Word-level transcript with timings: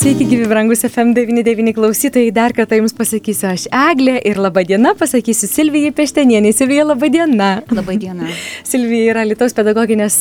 Sveiki, 0.00 0.24
gyvi 0.24 0.46
brangus 0.48 0.80
FM99 0.84 1.74
klausytojai, 1.76 2.30
dar 2.32 2.54
kartą 2.56 2.78
Jums 2.78 2.94
pasakysiu 2.96 3.50
aš 3.50 3.66
Eglė 3.68 4.14
ir 4.24 4.38
laba 4.40 4.62
diena, 4.64 4.94
pasakysiu 4.96 5.44
Silvijai 5.44 5.90
Peštenienė. 5.92 6.54
Silvija, 6.56 6.86
laba 6.88 7.10
diena. 7.12 7.48
Labą 7.68 7.98
dieną. 8.00 8.30
Silvija 8.70 9.10
yra 9.12 9.26
Lietuvos 9.28 9.52
pedagoginės 9.58 10.16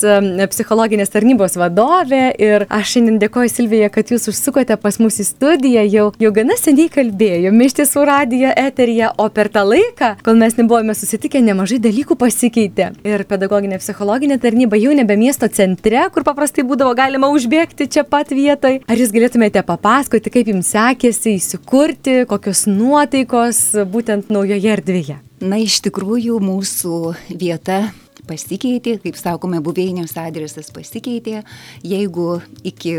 psichologinės 0.51 1.13
tarnybos 1.13 1.55
vadovė 1.61 2.19
ir 2.43 2.65
aš 2.67 2.97
šiandien 2.97 3.21
dėkoju 3.21 3.53
Silvija, 3.53 3.87
kad 3.95 4.11
Jūs 4.11 4.27
užsukote 4.33 4.75
pas 4.83 4.99
mus 4.99 5.21
į 5.23 5.27
studiją, 5.29 5.85
jau, 5.87 6.09
jau 6.19 6.33
gana 6.35 6.59
seniai 6.59 6.91
kalbėjome 6.91 7.69
iš 7.71 7.77
tiesų 7.79 8.03
radijo 8.11 8.51
eteryje, 8.59 9.13
o 9.15 9.29
per 9.31 9.47
tą 9.55 9.63
laiką, 9.63 10.11
kol 10.27 10.35
mes 10.43 10.59
nebuvome 10.59 10.91
susitikę, 10.91 11.39
nemažai 11.47 11.79
dalykų 11.87 12.19
pasikeitė. 12.19 12.89
Ir 13.07 13.23
pedagoginė 13.31 13.79
psichologinė 13.79 14.41
tarnyba 14.43 14.83
jau 14.83 14.91
nebe 14.99 15.15
miesto 15.23 15.47
centre, 15.47 16.03
kur 16.11 16.27
paprastai 16.27 16.67
būdavo 16.67 16.91
galima 16.99 17.31
užbėgti 17.31 17.87
čia 17.87 18.03
pat 18.03 18.35
vietoj. 18.35 18.81
Ar 18.83 19.05
Jūs 19.05 19.15
galėtumėte 19.15 19.68
papasakoti, 19.69 20.31
kaip 20.33 20.49
jums 20.49 20.71
sekėsi 20.73 21.35
įsikurti, 21.37 22.23
kokios 22.29 22.65
nuotaikos 22.69 23.61
būtent 23.91 24.31
naujoje 24.33 24.73
erdvėje? 24.73 25.19
Na, 25.45 25.59
iš 25.61 25.79
tikrųjų, 25.85 26.39
mūsų 26.43 26.99
vieta 27.29 27.83
pasikeitė, 28.29 28.97
kaip 29.03 29.17
sakome, 29.19 29.61
buveinės 29.63 30.15
adresas 30.19 30.71
pasikeitė. 30.75 31.43
Jeigu 31.85 32.39
iki 32.67 32.95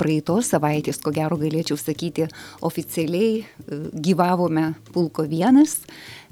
praeitos 0.00 0.50
savaitės, 0.54 1.00
ko 1.04 1.12
gero 1.14 1.36
galėčiau 1.40 1.76
sakyti, 1.78 2.26
oficialiai 2.64 3.42
e, 3.42 3.44
gyvavome 3.92 4.70
pulko 4.94 5.26
vienas, 5.28 5.76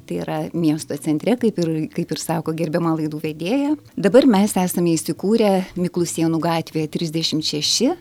tai 0.08 0.22
yra 0.22 0.38
miesto 0.56 0.96
centre, 0.96 1.36
kaip 1.36 1.58
ir, 1.60 1.72
kaip 1.92 2.14
ir 2.14 2.20
sako 2.22 2.54
gerbiama 2.56 2.94
laidų 2.96 3.20
vedėja. 3.20 3.74
Dabar 4.00 4.24
mes 4.30 4.56
esame 4.56 4.94
įsikūrę 4.96 5.52
Miklusienų 5.76 6.40
gatvėje 6.40 6.88
36 6.96 7.92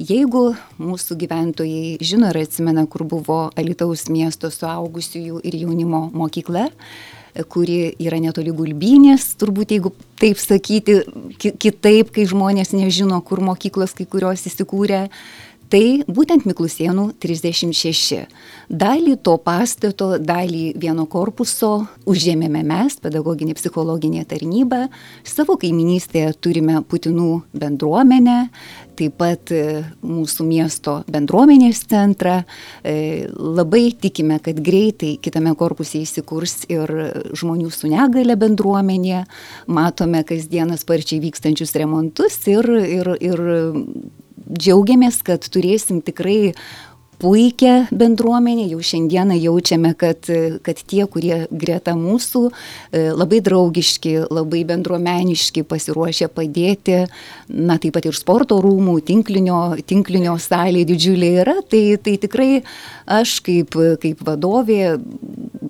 Jeigu 0.00 0.54
mūsų 0.80 1.16
gyventojai 1.20 1.98
žino 2.00 2.30
ir 2.32 2.38
atsimena, 2.40 2.86
kur 2.88 3.04
buvo 3.04 3.50
Alitaus 3.60 4.06
miesto 4.08 4.48
suaugusiųjų 4.48 5.42
ir 5.44 5.56
jaunimo 5.60 6.06
mokykla, 6.16 6.70
kuri 7.52 7.92
yra 8.00 8.16
netoli 8.22 8.54
gulbynės, 8.56 9.26
turbūt 9.40 9.74
jeigu 9.76 9.92
taip 10.20 10.40
sakyti, 10.40 11.02
kitaip, 11.36 12.14
kai 12.16 12.24
žmonės 12.30 12.72
nežino, 12.72 13.20
kur 13.20 13.44
mokyklos 13.44 13.92
kai 13.98 14.08
kurios 14.08 14.46
įsikūrė, 14.48 15.04
tai 15.70 16.02
būtent 16.10 16.46
Miklusienų 16.48 17.06
36. 17.22 18.26
Dalį 18.70 19.16
to 19.24 19.36
pastato, 19.42 20.12
dalį 20.18 20.64
vieno 20.80 21.06
korpuso 21.10 21.86
užėmėme 22.10 22.62
mes, 22.66 22.98
pedagoginė 23.02 23.54
psichologinė 23.58 24.26
tarnyba, 24.30 24.88
savo 25.26 25.56
kaiminystėje 25.60 26.34
turime 26.42 26.80
Putinų 26.90 27.30
bendruomenę, 27.54 28.38
taip 28.98 29.16
pat 29.20 29.52
e, 29.54 29.82
mūsų 30.04 30.46
miesto 30.48 30.96
bendruomenės 31.10 31.84
centrą. 31.90 32.40
E, 32.82 33.26
labai 33.30 33.90
tikime, 34.00 34.40
kad 34.44 34.58
greitai 34.60 35.14
kitame 35.22 35.54
korpuse 35.58 36.02
įsikurs 36.02 36.64
ir 36.70 36.90
žmonių 37.36 37.70
su 37.74 37.90
negale 37.92 38.36
bendruomenė, 38.40 39.22
matome 39.70 40.24
kasdieną 40.26 40.78
sparčiai 40.80 41.22
vykstančius 41.22 41.76
remontus 41.78 42.40
ir, 42.50 42.66
ir, 43.00 43.14
ir 43.22 43.46
džiaugiamės, 44.48 45.20
kad 45.26 45.44
turėsim 45.52 46.00
tikrai 46.04 46.54
puikią 47.20 47.74
bendruomenę, 47.92 48.66
jau 48.72 48.80
šiandieną 48.90 49.36
jaučiame, 49.40 49.92
kad, 49.98 50.28
kad 50.66 50.82
tie, 50.88 51.04
kurie 51.10 51.44
greta 51.50 51.94
mūsų, 51.98 52.42
e, 52.48 53.02
labai 53.12 53.42
draugiški, 53.44 54.14
labai 54.32 54.62
bendruomeniški, 54.68 55.64
pasiruošę 55.68 56.30
padėti, 56.32 57.02
na 57.48 57.78
taip 57.82 57.96
pat 57.98 58.08
ir 58.08 58.16
sporto 58.16 58.60
rūmų, 58.64 58.98
tinklinio, 59.06 59.60
tinklinio 59.86 60.38
salė 60.40 60.86
didžiulė 60.88 61.34
yra, 61.44 61.58
tai, 61.68 61.84
tai 62.02 62.16
tikrai 62.22 62.50
aš 63.10 63.38
kaip, 63.44 63.76
kaip 64.02 64.24
vadovė 64.26 64.96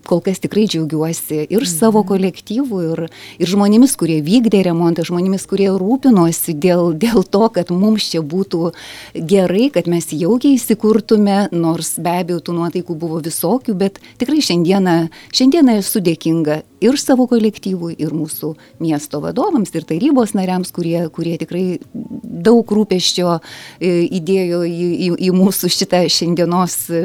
kol 0.07 0.21
kas 0.25 0.41
tikrai 0.43 0.67
džiaugiuosi 0.71 1.45
ir 1.53 1.67
savo 1.69 2.03
kolektyvu, 2.07 2.81
ir, 2.93 3.03
ir 3.41 3.51
žmonėmis, 3.51 3.97
kurie 4.01 4.19
vykdė 4.25 4.63
remontą, 4.67 5.05
žmonėmis, 5.07 5.47
kurie 5.51 5.69
rūpinosi 5.75 6.55
dėl, 6.59 6.93
dėl 6.99 7.25
to, 7.25 7.47
kad 7.55 7.73
mums 7.75 8.09
čia 8.13 8.23
būtų 8.25 8.73
gerai, 9.15 9.69
kad 9.75 9.91
mes 9.91 10.11
jaukiai 10.15 10.57
įsikurtume, 10.59 11.40
nors 11.53 11.95
be 12.03 12.13
abejo 12.23 12.41
tų 12.47 12.57
nuotaikų 12.59 12.97
buvo 13.01 13.21
visokių, 13.25 13.75
bet 13.79 14.01
tikrai 14.21 14.43
šiandieną, 14.45 14.97
šiandieną 15.37 15.79
esu 15.81 16.03
dėkinga 16.05 16.61
ir 16.85 16.99
savo 17.01 17.27
kolektyvui, 17.31 17.95
ir 18.01 18.15
mūsų 18.17 18.55
miesto 18.83 19.21
vadovams, 19.25 19.73
ir 19.77 19.87
tarybos 19.89 20.35
nariams, 20.37 20.73
kurie, 20.75 21.05
kurie 21.15 21.37
tikrai 21.41 21.65
daug 21.93 22.71
rūpeščio 22.77 23.37
e, 23.37 23.93
įdėjo 24.21 24.63
į, 24.69 24.91
į, 25.09 25.11
į 25.29 25.33
mūsų 25.37 25.73
šitą 25.77 26.05
šiandienos 26.11 26.79
e, 26.93 27.03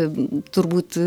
turbūt 0.55 0.99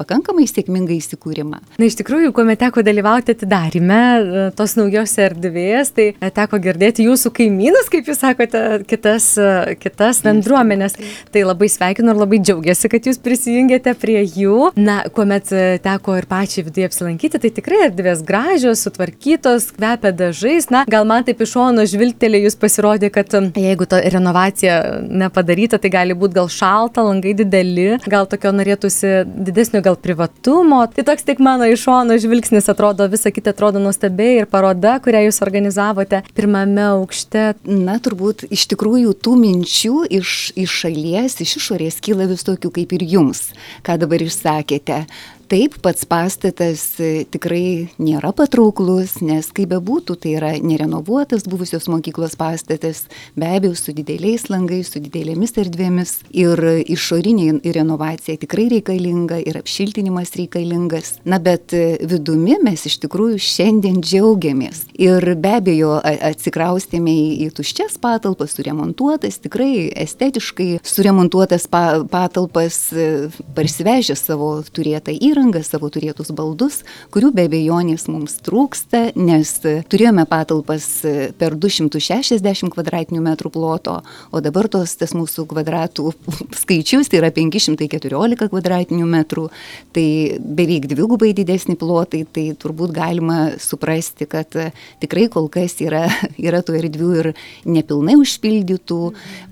pakankamai 0.00 0.46
sėkmingą 0.48 0.94
įsikūrimą. 0.96 1.60
Na, 1.78 1.86
iš 1.86 1.96
tikrųjų, 2.00 2.32
kuomet 2.36 2.60
teko 2.62 2.84
dalyvauti 2.86 3.34
atidarime 3.36 4.00
e, 4.00 4.44
tos 4.56 4.74
naujos 4.78 5.14
erdvės, 5.22 5.92
tai 5.96 6.08
e, 6.14 6.30
teko 6.34 6.60
girdėti 6.62 7.06
jūsų 7.06 7.32
kaimynus, 7.36 7.90
kaip 7.92 8.08
jūs 8.10 8.22
sakote, 8.22 8.62
kitas, 8.88 9.32
e, 9.40 9.76
kitas 9.82 10.22
bendruomenės. 10.24 10.98
Tai 11.32 11.44
labai 11.48 11.68
sveikinu 11.72 12.12
ir 12.14 12.20
labai 12.22 12.40
džiaugiuosi, 12.42 12.90
kad 12.92 13.08
jūs 13.08 13.20
prisijungėte 13.22 13.94
prie 14.00 14.20
jų. 14.24 14.72
Na, 14.80 15.02
kuomet 15.14 15.52
teko 15.84 16.16
ir 16.20 16.28
pačiai 16.30 16.66
viduje 16.66 16.88
apsilankyti, 16.88 17.40
tai 17.42 17.52
tikrai 17.54 17.84
erdvės 17.88 18.24
gražios, 18.26 18.84
sutvarkytos, 18.86 19.70
kvepia 19.76 20.14
dažais. 20.16 20.68
Na, 20.72 20.84
gal 20.90 21.06
man 21.08 21.26
taip 21.26 21.42
iš 21.44 21.54
šono 21.56 21.84
žvilgtelė 21.88 22.44
jūs 22.46 22.56
pasirodė, 22.60 23.12
kad 23.12 23.32
jeigu 23.32 23.86
ta 23.88 24.00
renovacija 24.00 24.78
nepadaryta, 25.02 25.80
tai 25.82 25.92
gali 25.92 26.16
būti 26.18 26.38
gal 26.38 26.50
šalta, 26.52 27.04
langai 27.06 27.34
dideli, 27.36 27.88
gal 28.08 28.28
tokio 28.30 28.52
norėtųsi 28.56 29.22
didesnio 29.26 29.81
gal 29.84 29.98
privatumo. 30.00 30.80
Tai 30.94 31.04
toks 31.08 31.26
tik 31.28 31.42
mano 31.42 31.66
iš 31.68 31.84
šono 31.86 32.16
žvilgsnis 32.22 32.70
atrodo, 32.72 33.08
visa 33.12 33.32
kita 33.34 33.52
atrodo 33.54 33.82
nuostabiai 33.82 34.42
ir 34.42 34.48
paroda, 34.50 34.98
kurią 35.02 35.24
jūs 35.26 35.42
organizavote 35.44 36.22
pirmame 36.36 36.86
aukšte. 36.92 37.52
Na, 37.68 37.98
turbūt 38.02 38.46
iš 38.52 38.68
tikrųjų 38.72 39.16
tų 39.24 39.36
minčių 39.42 40.06
iš, 40.20 40.52
iš 40.58 40.78
šalies, 40.84 41.38
iš 41.44 41.58
išorės 41.60 42.00
kyla 42.04 42.30
visokių 42.30 42.72
kaip 42.78 42.96
ir 42.98 43.06
jums, 43.16 43.48
ką 43.86 43.98
dabar 44.02 44.22
išsakėte 44.24 45.04
taip 45.52 45.74
pats 45.84 46.06
pastatas 46.08 46.82
e, 46.96 47.26
tikrai 47.28 47.92
nėra 48.00 48.30
patrauklus, 48.32 49.18
nes 49.20 49.50
kaip 49.52 49.68
bebūtų, 49.74 50.14
tai 50.22 50.30
yra 50.38 50.52
nerenovuotas 50.64 51.44
buvusios 51.44 51.90
mokyklos 51.92 52.38
pastatas, 52.40 53.02
be 53.36 53.50
abejo, 53.58 53.74
su 53.76 53.92
dideliais 53.92 54.46
langais, 54.48 54.88
su 54.94 55.02
didelėmis 55.04 55.52
erdvėmis 55.60 56.14
ir 56.32 56.62
išorinė 56.94 57.58
renovacija 57.76 58.40
tikrai 58.40 58.70
reikalinga 58.72 59.42
ir 59.44 59.58
apšiltinimas 59.60 60.32
reikalingas. 60.40 61.18
Na, 61.28 61.36
bet 61.36 61.76
e, 61.76 61.98
vidumi 62.00 62.56
mes 62.64 62.86
iš 62.88 62.96
tikrųjų 63.04 63.42
šiandien 63.44 64.00
džiaugiamės. 64.00 64.86
Ir 64.96 65.34
be 65.36 65.52
abejo, 65.58 65.98
atsikraustėme 66.00 67.12
į, 67.44 67.50
tuščias 67.58 68.00
patalpas, 68.00 68.56
suremontuotas, 68.56 69.36
tikrai 69.44 69.90
estetiškai 70.06 70.70
suremontuotas 70.80 71.68
pa, 71.68 71.84
patalpas, 72.08 72.86
e, 72.96 73.28
parsivežę 73.52 74.16
savo 74.16 74.54
turėtą 74.72 75.12
įrangą 75.12 75.41
įrangą, 75.42 75.62
savo 75.66 75.90
turėtus 75.90 76.30
baldus, 76.30 76.82
kurių 77.12 77.32
be 77.34 77.46
abejonės 77.48 78.06
mums 78.08 78.38
trūksta, 78.44 79.12
nes 79.18 79.50
turėjome 79.90 80.24
patalpas 80.30 81.02
per 81.38 81.56
260 81.58 82.70
kvadratinių 82.72 83.22
metrų 83.22 83.50
ploto, 83.50 84.02
o 84.30 84.40
dabar 84.40 84.68
tos 84.68 84.94
tas 84.96 85.14
mūsų 85.16 85.46
kvadratų 85.50 86.12
skaičius 86.62 87.10
tai 87.10 87.20
yra 87.22 87.32
514 87.34 88.48
kvadratinių 88.52 89.08
metrų, 89.10 89.48
tai 89.92 90.06
beveik 90.38 90.86
dvigubai 90.92 91.32
didesni 91.34 91.76
plotai, 91.76 92.24
tai 92.24 92.52
turbūt 92.54 92.94
galima 92.94 93.56
suprasti, 93.58 94.28
kad 94.30 94.54
tikrai 95.02 95.28
kol 95.32 95.50
kas 95.50 95.80
yra, 95.82 96.06
yra 96.38 96.62
tų 96.62 96.78
erdvių 96.84 97.12
ir 97.18 97.32
nepilnai 97.66 98.14
užpildytų, 98.20 99.02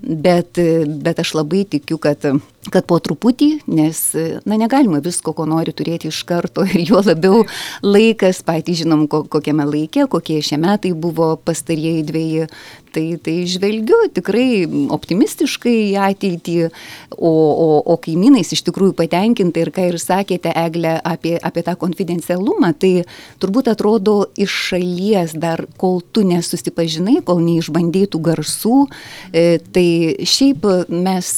bet, 0.01 0.61
bet 1.03 1.19
aš 1.19 1.35
labai 1.41 1.65
tikiu, 1.67 1.99
kad 2.01 2.31
kad 2.69 2.85
po 2.85 2.99
truputį, 3.01 3.49
nes, 3.71 3.99
na, 4.45 4.57
negalima 4.59 5.01
visko, 5.01 5.33
ko 5.33 5.47
nori 5.49 5.73
turėti 5.73 6.11
iš 6.11 6.21
karto 6.29 6.65
ir 6.67 6.83
juo 6.85 7.01
labiau 7.05 7.41
laikas, 7.85 8.43
patys 8.45 8.83
žinom, 8.83 9.07
ko, 9.09 9.23
kokiame 9.31 9.65
laike, 9.65 10.05
kokie 10.11 10.41
šie 10.45 10.59
metai 10.61 10.93
buvo 10.93 11.33
pastarieji 11.41 12.05
dviejai, 12.11 12.49
tai, 12.93 13.05
tai 13.23 13.35
žvelgiu 13.49 13.97
tikrai 14.15 14.65
optimistiškai 14.91 15.75
į 15.91 15.97
ateitį, 16.09 16.57
o, 17.17 17.31
o, 17.31 17.67
o 17.93 17.97
kaimynais 18.01 18.51
iš 18.55 18.63
tikrųjų 18.67 18.95
patenkinta 18.99 19.63
ir 19.63 19.71
ką 19.75 19.87
ir 19.91 19.99
sakėte, 20.01 20.53
Eglė, 20.61 20.97
apie, 21.07 21.35
apie 21.41 21.63
tą 21.65 21.75
konfidencialumą, 21.79 22.73
tai 22.77 23.05
turbūt 23.41 23.71
atrodo 23.71 24.17
iš 24.39 24.55
šalies 24.71 25.35
dar, 25.39 25.65
kol 25.81 26.01
tu 26.13 26.25
nesusipažinai, 26.27 27.19
kol 27.25 27.41
neišbandytų 27.43 28.21
garsų, 28.27 28.77
e, 29.31 29.59
tai 29.73 29.87
šiaip 30.27 30.67
mes 30.91 31.31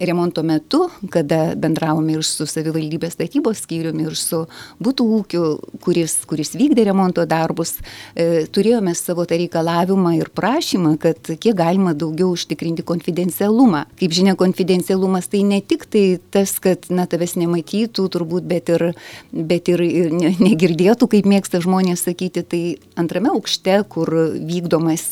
remonto 0.00 0.42
metu, 0.42 0.88
kada 1.12 1.54
bendravome 1.56 2.16
ir 2.18 2.24
su 2.26 2.46
savivaldybės 2.48 3.14
statybos 3.16 3.62
skyriumi, 3.64 4.08
ir 4.08 4.16
su 4.18 4.44
būtų 4.82 5.06
ūkiu, 5.18 5.44
kuris, 5.84 6.16
kuris 6.28 6.54
vykdė 6.58 6.88
remonto 6.90 7.24
darbus, 7.28 7.76
e, 8.14 8.46
turėjome 8.50 8.94
savo 8.98 9.26
tą 9.28 9.38
reikalavimą 9.40 10.16
ir 10.18 10.30
prašymą, 10.34 10.93
kad 11.00 11.18
kiek 11.40 11.56
galima 11.58 11.94
daugiau 11.96 12.32
užtikrinti 12.34 12.84
konfidencialumą. 12.86 13.84
Kaip 14.00 14.14
žinia, 14.16 14.34
konfidencialumas 14.38 15.28
tai 15.32 15.42
ne 15.46 15.60
tik 15.64 15.86
tai 15.90 16.04
tas, 16.34 16.56
kad 16.62 16.88
na, 16.90 17.06
tavęs 17.10 17.36
nematytų 17.40 18.06
turbūt, 18.12 18.46
bet 18.48 18.70
ir, 18.74 18.86
bet 19.32 19.70
ir, 19.72 19.82
ir 19.84 20.14
negirdėtų, 20.14 21.08
kaip 21.12 21.28
mėgsta 21.30 21.60
žmonės 21.64 22.04
sakyti, 22.08 22.44
tai 22.44 22.62
antrame 23.00 23.32
aukšte, 23.34 23.76
kur 23.90 24.10
vykdomas 24.34 25.06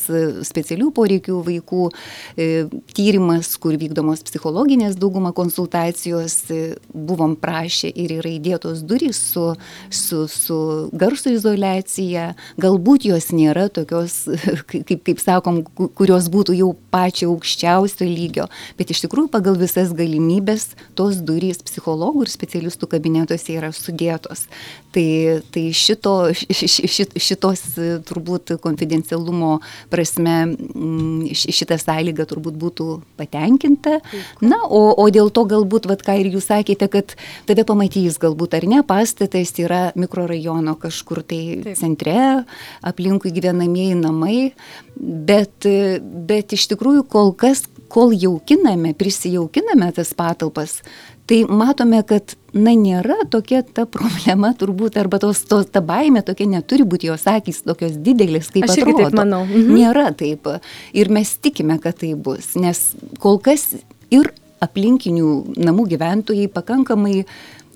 specialių 0.47 0.91
poreikių 0.95 1.39
vaikų 1.47 1.89
e, 1.89 2.49
tyrimas, 2.95 3.53
kur 3.61 3.77
vykdomos 3.79 4.23
psichologinės 4.27 4.97
dauguma 4.99 5.33
konsultacijos, 5.35 6.37
e, 6.53 6.61
buvom 6.93 7.35
prašę 7.39 7.91
ir 7.91 8.17
yra 8.19 8.33
įdėtos 8.35 8.83
durys 8.87 9.19
su, 9.33 9.49
su, 9.89 10.25
su 10.31 10.59
garso 10.93 11.31
izolacija, 11.33 12.33
galbūt 12.61 13.07
jos 13.09 13.31
nėra 13.35 13.69
tokios, 13.73 14.23
kaip, 14.69 15.03
kaip 15.05 15.21
sakom, 15.23 15.63
kurios 15.75 16.29
būtų 16.33 16.55
jau 16.57 16.69
pačio 16.93 17.31
aukščiausio 17.33 18.05
lygio, 18.07 18.47
bet 18.77 18.93
iš 18.93 19.03
tikrųjų 19.05 19.31
pagal 19.33 19.57
visas 19.59 19.93
galimybės 19.95 20.73
tos 20.97 21.21
durys 21.25 21.63
psichologų 21.65 22.27
ir 22.27 22.33
specialistų 22.33 22.89
kabinetuose 22.91 23.57
yra 23.57 23.71
sudėtos. 23.73 24.45
Tai, 24.93 25.07
tai 25.49 25.63
šito, 25.73 26.13
šit, 26.53 27.15
šitos 27.17 27.63
turbūt 28.05 28.53
konfidencialumo 28.61 29.55
prasme 29.89 30.35
šita 31.33 31.79
sąlyga 31.81 32.27
turbūt 32.29 32.59
būtų 32.61 32.87
patenkinta. 33.17 33.97
Na, 34.43 34.61
o, 34.67 34.83
o 34.93 35.07
dėl 35.13 35.31
to 35.33 35.47
galbūt, 35.49 35.87
vad 35.89 36.05
ką 36.05 36.19
ir 36.21 36.29
jūs 36.35 36.51
sakėte, 36.51 36.89
kad 36.93 37.15
tave 37.49 37.65
pamatys 37.65 38.19
galbūt 38.21 38.59
ar 38.59 38.67
ne, 38.69 38.83
pastatas 38.85 39.55
yra 39.61 39.81
mikrorajono 39.97 40.75
kažkur 40.77 41.23
tai 41.25 41.41
Taip. 41.63 41.77
centre, 41.79 42.19
aplinkui 42.85 43.33
gyvenamieji 43.33 43.97
namai, 43.97 44.37
bet, 44.97 45.67
bet 46.27 46.53
iš 46.55 46.67
tikrųjų 46.73 47.05
kol 47.09 47.33
kas, 47.37 47.65
kol 47.93 48.13
jaukiname, 48.15 48.93
prisijaukiname 48.97 49.91
tas 49.95 50.13
patalpas, 50.17 50.79
tai 51.29 51.43
matome, 51.47 52.01
kad, 52.07 52.35
na, 52.53 52.73
nėra 52.77 53.23
tokia 53.31 53.63
ta 53.63 53.85
problema 53.89 54.51
turbūt, 54.57 54.97
arba 54.99 55.19
tos, 55.23 55.43
tos 55.49 55.69
ta 55.71 55.81
baime 55.85 56.23
tokia 56.25 56.49
neturi 56.51 56.87
būti 56.87 57.09
jos 57.11 57.25
akys 57.29 57.63
tokios 57.67 57.95
didelės, 58.03 58.51
kaip 58.53 58.67
Aš 58.67 58.81
atrodo. 58.81 59.07
Taip 59.07 59.19
manau. 59.21 59.43
Mhm. 59.47 59.73
Nėra 59.77 60.09
taip. 60.17 60.49
Ir 60.93 61.11
mes 61.13 61.35
tikime, 61.39 61.79
kad 61.83 62.01
tai 62.03 62.13
bus, 62.15 62.53
nes 62.59 62.85
kol 63.23 63.39
kas 63.43 63.71
ir 64.13 64.33
aplinkinių 64.63 65.59
namų 65.59 65.89
gyventojai 65.93 66.47
pakankamai 66.51 67.23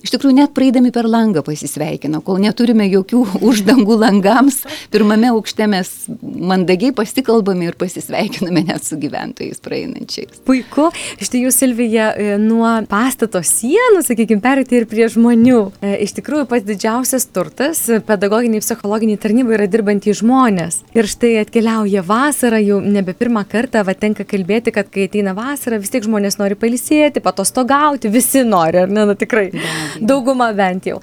Iš 0.07 0.13
tikrųjų, 0.13 0.37
net 0.37 0.53
praeidami 0.55 0.87
per 0.95 1.03
langą 1.11 1.41
pasisveikino, 1.43 2.21
kol 2.23 2.37
neturime 2.39 2.85
jokių 2.87 3.25
uždangų 3.49 3.97
langams, 3.99 4.61
pirmame 4.93 5.33
aukšte 5.33 5.65
mes 5.67 5.89
mandagiai 6.23 6.93
pasikalbame 6.95 7.67
ir 7.67 7.75
pasisveikiname 7.75 8.63
net 8.69 8.87
su 8.87 8.95
gyventojais 9.01 9.59
praeinančiais. 9.65 10.39
Puiku, 10.47 10.85
štai 11.19 11.41
jūs, 11.43 11.57
Silvija, 11.59 12.13
e, 12.15 12.37
nuo 12.39 12.69
pastato 12.87 13.41
sienų, 13.43 14.05
sakykime, 14.07 14.39
perėti 14.45 14.77
ir 14.79 14.85
prie 14.87 15.09
žmonių. 15.11 15.59
E, 15.81 15.97
iš 16.05 16.15
tikrųjų, 16.21 16.45
pats 16.53 16.63
didžiausias 16.69 17.27
turtas 17.35 17.83
pedagoginiai, 18.07 18.63
psichologiniai 18.63 19.19
tarnybai 19.19 19.57
yra 19.57 19.67
dirbantys 19.67 20.21
žmonės. 20.21 20.79
Ir 20.95 21.11
štai 21.11 21.33
atkeliauja 21.41 22.05
vasara, 22.07 22.61
jau 22.63 22.79
nebe 22.79 23.11
pirmą 23.17 23.43
kartą, 23.51 23.83
va 23.83 23.97
tenka 23.97 24.23
kalbėti, 24.23 24.71
kad 24.71 24.87
kai 24.93 25.09
ateina 25.09 25.35
vasara, 25.35 25.81
vis 25.83 25.91
tiek 25.91 26.07
žmonės 26.07 26.39
nori 26.39 26.55
pailsėti, 26.55 27.25
patostogauti, 27.25 28.13
visi 28.13 28.47
nori, 28.47 28.85
ar 28.85 28.93
ne, 28.93 29.03
na 29.11 29.19
tikrai. 29.19 29.49
Da 29.51 29.96
dauguma 30.01 30.49
bent 30.57 30.89
jau. 30.89 30.99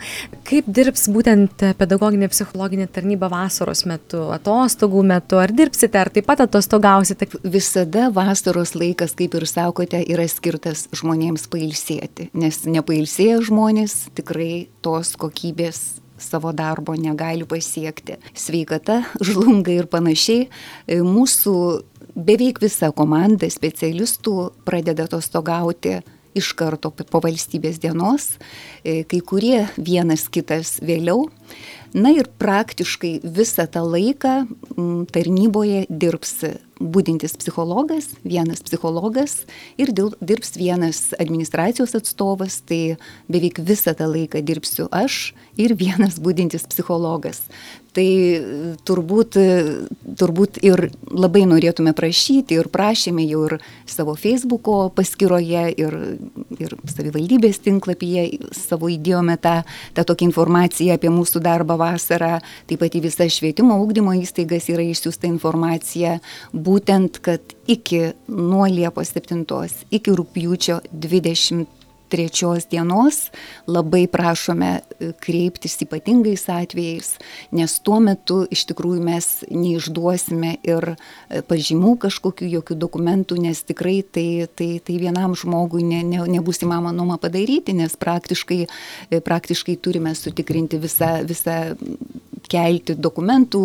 Kaip 0.46 0.69
dirbs 0.69 1.08
būtent 1.12 1.64
pedagoginė 1.79 2.29
psichologinė 2.32 2.87
tarnyba 2.93 3.31
vasaros 3.32 3.85
metu, 3.88 4.26
atostogų 4.35 5.05
metu, 5.06 5.41
ar 5.41 5.52
dirbsite, 5.55 5.99
ar 6.00 6.12
taip 6.14 6.29
pat 6.29 6.44
atostogausite? 6.46 7.29
Visada 7.44 8.11
vasaros 8.14 8.75
laikas, 8.79 9.17
kaip 9.19 9.37
ir 9.38 9.49
sakote, 9.50 10.00
yra 10.05 10.29
skirtas 10.31 10.87
žmonėms 10.94 11.49
pailsėti, 11.52 12.31
nes 12.37 12.62
nepailsėję 12.69 13.43
žmonės 13.50 13.99
tikrai 14.17 14.67
tos 14.85 15.14
kokybės 15.20 15.85
savo 16.19 16.52
darbo 16.52 16.94
negali 16.94 17.44
pasiekti. 17.44 18.19
Sveikata 18.35 19.02
žlunga 19.26 19.75
ir 19.75 19.88
panašiai. 19.91 20.49
Mūsų 21.05 21.55
beveik 22.14 22.61
visa 22.62 22.91
komanda 22.94 23.49
specialistų 23.50 24.37
pradeda 24.67 25.08
atostogauti 25.08 25.99
iš 26.35 26.53
karto 26.59 26.91
po 26.91 27.21
valstybės 27.25 27.81
dienos, 27.83 28.35
e, 28.85 29.03
kai 29.09 29.21
kurie 29.25 29.65
vienas 29.79 30.29
kitas 30.29 30.79
vėliau. 30.85 31.29
Na 31.94 32.11
ir 32.11 32.26
praktiškai 32.43 33.20
visą 33.23 33.69
tą 33.70 33.85
laiką 33.87 34.32
tarnyboje 35.14 35.85
dirbs 35.88 36.41
būdintis 36.81 37.37
psichologas, 37.38 38.08
vienas 38.26 38.62
psichologas 38.67 39.44
ir 39.79 39.93
dirbs 39.94 40.56
vienas 40.58 41.12
administracijos 41.23 41.94
atstovas, 41.94 42.61
tai 42.67 42.96
beveik 43.31 43.62
visą 43.62 43.94
tą 43.94 44.11
laiką 44.11 44.43
dirbsiu 44.43 44.88
aš 44.91 45.35
ir 45.61 45.76
vienas 45.79 46.19
būdintis 46.19 46.67
psichologas. 46.70 47.44
Tai 47.94 48.08
turbūt, 48.82 49.37
turbūt 50.19 50.58
ir 50.67 50.88
labai 51.14 51.44
norėtume 51.46 51.93
prašyti 51.94 52.56
ir 52.58 52.67
prašėme 52.75 53.23
jau 53.23 53.44
ir 53.46 53.61
savo 53.87 54.17
Facebook'o 54.19 54.88
paskyroje 54.96 55.69
ir, 55.79 55.94
ir 56.58 56.75
savivaldybės 56.91 57.62
tinklapyje 57.62 58.50
savo 58.50 58.91
įdėjome 58.91 59.38
tą, 59.38 59.61
tą 59.94 60.06
tokią 60.11 60.26
informaciją 60.32 60.99
apie 60.99 61.12
mūsų 61.14 61.44
darbą 61.44 61.79
vasarą, 61.85 62.39
taip 62.69 62.83
pat 62.83 62.97
į 62.99 63.05
visas 63.05 63.37
švietimo 63.37 63.79
ūkdymo 63.85 64.17
įstaigas 64.23 64.71
yra 64.73 64.89
išsiųsta 64.89 65.29
informacija 65.31 66.19
būtent, 66.53 67.21
kad 67.25 67.57
iki 67.71 68.15
nuo 68.33 68.67
Liepos 68.67 69.15
7 69.15 69.45
iki 69.95 70.19
rūpjūčio 70.19 70.81
20 70.91 71.84
trečios 72.15 72.69
dienos 72.71 73.31
labai 73.67 74.07
prašome 74.07 74.71
e, 74.79 75.11
kreiptis 75.19 75.75
ypatingais 75.83 76.47
atvejais, 76.53 77.17
nes 77.51 77.75
tuo 77.83 77.99
metu 78.05 78.45
iš 78.55 78.63
tikrųjų 78.71 79.03
mes 79.03 79.31
neišduosime 79.51 80.53
ir 80.63 80.93
e, 80.94 81.43
pažymų 81.49 81.97
kažkokių, 82.06 82.51
jokių 82.59 82.79
dokumentų, 82.87 83.41
nes 83.43 83.65
tikrai 83.67 83.97
tai, 84.06 84.47
tai, 84.55 84.71
tai 84.85 85.01
vienam 85.03 85.35
žmogui 85.39 85.83
ne, 85.87 86.05
ne, 86.06 86.23
nebus 86.37 86.63
įmanoma 86.63 87.19
padaryti, 87.19 87.75
nes 87.75 87.99
praktiškai, 87.99 88.61
e, 89.11 89.23
praktiškai 89.25 89.75
turime 89.83 90.15
sutikrinti 90.15 90.79
visą, 90.79 91.17
visą 91.27 91.59
kelti 92.51 92.94
dokumentų, 92.94 93.61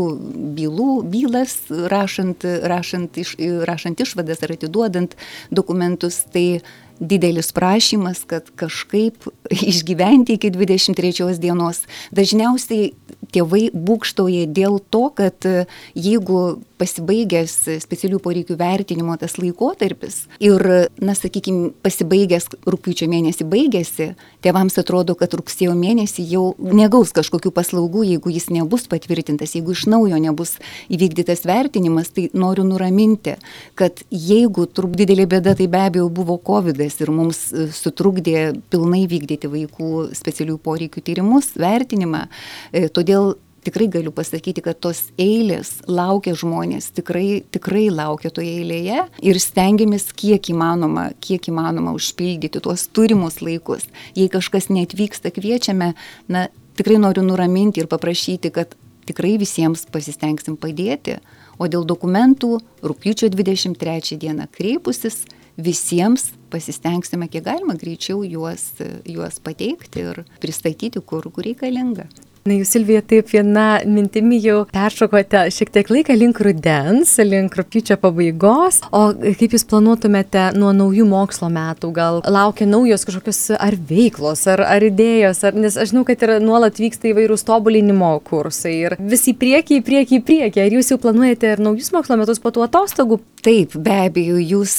bylų, 0.58 0.91
bylas, 1.12 1.56
rašant, 1.91 2.46
rašant, 2.72 3.18
iš, 3.22 3.36
rašant 3.68 4.01
išvadas 4.01 4.44
ar 4.46 4.56
atiduodant 4.56 5.18
dokumentus. 5.53 6.24
Tai 6.34 6.62
didelis 7.00 7.51
prašymas, 7.56 8.24
kad 8.27 8.50
kažkaip 8.60 9.27
išgyventi 9.72 10.38
iki 10.39 10.51
23 10.51 11.39
dienos. 11.39 11.84
Dažniausiai 12.15 12.94
tėvai 13.34 13.70
būkštauja 13.74 14.48
dėl 14.51 14.79
to, 14.89 15.10
kad 15.15 15.48
jeigu 15.96 16.60
pasibaigęs 16.79 17.55
specialių 17.83 18.19
poreikių 18.24 18.55
vertinimo 18.59 19.15
tas 19.19 19.36
laikotarpis 19.39 20.21
ir, 20.43 20.63
na, 21.03 21.15
sakykime, 21.17 21.74
pasibaigęs 21.83 22.50
rūpiučio 22.69 23.09
mėnesį 23.12 23.48
baigėsi, 23.50 24.09
tėvams 24.45 24.79
atrodo, 24.81 25.15
kad 25.19 25.33
rugsėjo 25.36 25.75
mėnesį 25.77 26.25
jau 26.31 26.43
negaus 26.59 27.12
kažkokių 27.15 27.51
paslaugų, 27.55 28.05
jeigu 28.13 28.33
jis 28.33 28.50
nebus 28.55 28.88
patvirtintas, 28.91 29.55
jeigu 29.57 29.75
iš 29.75 29.86
naujo 29.91 30.19
nebus 30.21 30.55
įvykdytas 30.91 31.45
vertinimas, 31.50 32.13
tai 32.15 32.29
noriu 32.33 32.65
nuraminti, 32.67 33.36
kad 33.79 34.03
jeigu 34.09 34.67
turbūt 34.67 35.03
didelė 35.03 35.27
bėda, 35.31 35.55
tai 35.59 35.69
be 35.71 35.83
abejo 35.89 36.07
buvo 36.13 36.39
COVID 36.39 36.79
ir 36.79 37.12
mums 37.13 37.43
sutrukdė 37.75 38.50
pilnai 38.71 39.05
vykdyti 39.09 39.51
vaikų 39.51 40.09
specialių 40.17 40.57
poreikių 40.63 41.03
tyrimus, 41.05 41.53
vertinimą, 41.59 42.25
e, 42.71 42.88
todėl 42.93 43.36
tikrai 43.66 43.88
galiu 43.92 44.13
pasakyti, 44.16 44.63
kad 44.66 44.80
tos 44.84 45.08
eilės 45.20 45.78
laukia 45.89 46.36
žmonės, 46.38 46.92
tikrai, 46.98 47.42
tikrai 47.54 47.88
laukia 47.94 48.32
toje 48.34 48.60
eilėje 48.62 49.06
ir 49.25 49.42
stengiamės 49.42 50.10
kiek 50.18 50.51
įmanoma, 50.54 51.10
kiek 51.24 51.51
įmanoma 51.51 51.96
užpildyti 51.98 52.62
tuos 52.63 52.88
turimus 52.94 53.42
laikus. 53.46 53.88
Jei 54.18 54.30
kažkas 54.32 54.70
neatvyksta, 54.74 55.34
kviečiame, 55.36 55.94
na, 56.32 56.48
tikrai 56.80 57.01
noriu 57.01 57.25
nuraminti 57.28 57.84
ir 57.84 57.92
paprašyti, 57.92 58.54
kad 58.56 58.78
tikrai 59.10 59.38
visiems 59.42 59.88
pasistengsim 59.89 60.58
padėti, 60.60 61.18
O 61.60 61.68
dėl 61.68 61.84
dokumentų 61.84 62.54
rūpiučio 62.88 63.28
23 63.34 64.16
dieną 64.22 64.48
kreipusis 64.56 65.25
visiems 65.60 66.30
pasistengsime 66.54 67.28
kiek 67.28 67.44
galima 67.44 67.75
greičiau 67.75 68.24
juos, 68.24 68.72
juos 69.04 69.42
pateikti 69.44 70.06
ir 70.08 70.22
pristatyti, 70.39 71.04
kur, 71.04 71.28
kur 71.28 71.44
reikalinga. 71.44 72.08
Na, 72.48 72.55
jūs 72.55 72.72
Silvija 72.74 73.01
taip 73.05 73.27
viena 73.34 73.81
mintimi 73.86 74.39
jau 74.41 74.63
peršokote 74.72 75.41
šiek 75.53 75.69
tiek 75.75 75.89
laiką 75.91 76.15
link 76.15 76.39
rudens, 76.41 77.12
link 77.22 77.53
rūpiučio 77.60 77.98
pabaigos, 78.01 78.79
o 78.96 79.01
kaip 79.13 79.53
jūs 79.53 79.65
planuotumėte 79.69 80.46
nuo 80.58 80.72
naujų 80.74 81.05
mokslo 81.10 81.50
metų, 81.53 81.91
gal 81.93 82.22
laukia 82.25 82.65
naujos 82.69 83.03
kažkokios 83.05 83.41
ar 83.60 83.75
veiklos, 83.89 84.46
ar, 84.50 84.63
ar 84.65 84.86
idėjos, 84.88 85.43
ar, 85.46 85.58
nes 85.60 85.77
aš 85.77 85.91
žinau, 85.91 86.05
kad 86.08 86.24
yra 86.25 86.39
nuolat 86.41 86.79
vyksta 86.79 87.12
įvairūs 87.12 87.43
tobulinimo 87.48 88.13
kursai 88.25 88.75
ir 88.88 88.96
vis 89.00 89.27
į 89.29 89.36
priekį, 89.41 89.81
į 89.81 89.86
priekį, 89.89 90.22
į 90.22 90.25
priekį. 90.31 90.63
Ar 90.63 90.77
jūs 90.79 90.93
jau 90.93 91.00
planuojate 91.03 91.53
ir 91.53 91.63
naujus 91.65 91.91
mokslo 91.93 92.17
metus 92.22 92.41
po 92.41 92.53
tų 92.55 92.65
atostogų? 92.69 93.19
Taip, 93.46 93.77
be 93.79 93.93
abejo, 94.08 94.39
jūs, 94.41 94.74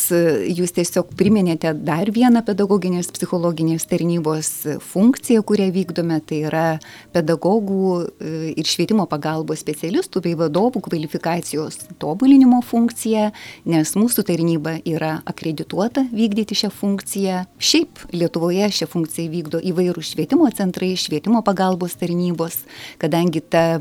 jūs 0.52 0.75
tiesiog 0.76 1.14
priminėte 1.17 1.73
dar 1.87 2.11
vieną 2.12 2.43
pedagoginės 2.45 3.09
psichologinės 3.14 3.87
tarnybos 3.88 4.50
funkciją, 4.90 5.45
kurią 5.49 5.71
vykdome, 5.73 6.19
tai 6.29 6.43
yra 6.50 6.67
pedagogų 7.14 7.60
pedagogų 7.61 8.09
e, 8.21 8.52
ir 8.57 8.67
švietimo 8.67 9.07
pagalbos 9.09 9.61
specialistų 9.61 10.23
bei 10.25 10.35
vadovų 10.35 10.81
kvalifikacijos 10.81 11.79
tobulinimo 11.99 12.62
funkcija, 12.62 13.33
nes 13.64 13.95
mūsų 13.97 14.25
tarnyba 14.25 14.81
yra 14.85 15.23
akredituota 15.26 16.07
vykdyti 16.12 16.55
šią 16.55 16.71
funkciją. 16.71 17.45
Šiaip 17.59 17.99
Lietuvoje 18.12 18.71
šią 18.71 18.88
funkciją 18.88 19.31
vykdo 19.31 19.61
įvairių 19.61 20.02
švietimo 20.02 20.49
centrai, 20.50 20.95
švietimo 20.97 21.43
pagalbos 21.43 21.97
tarnybos, 22.00 22.64
kadangi 22.99 23.40
ta, 23.40 23.79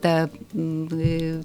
ta, 0.00 0.28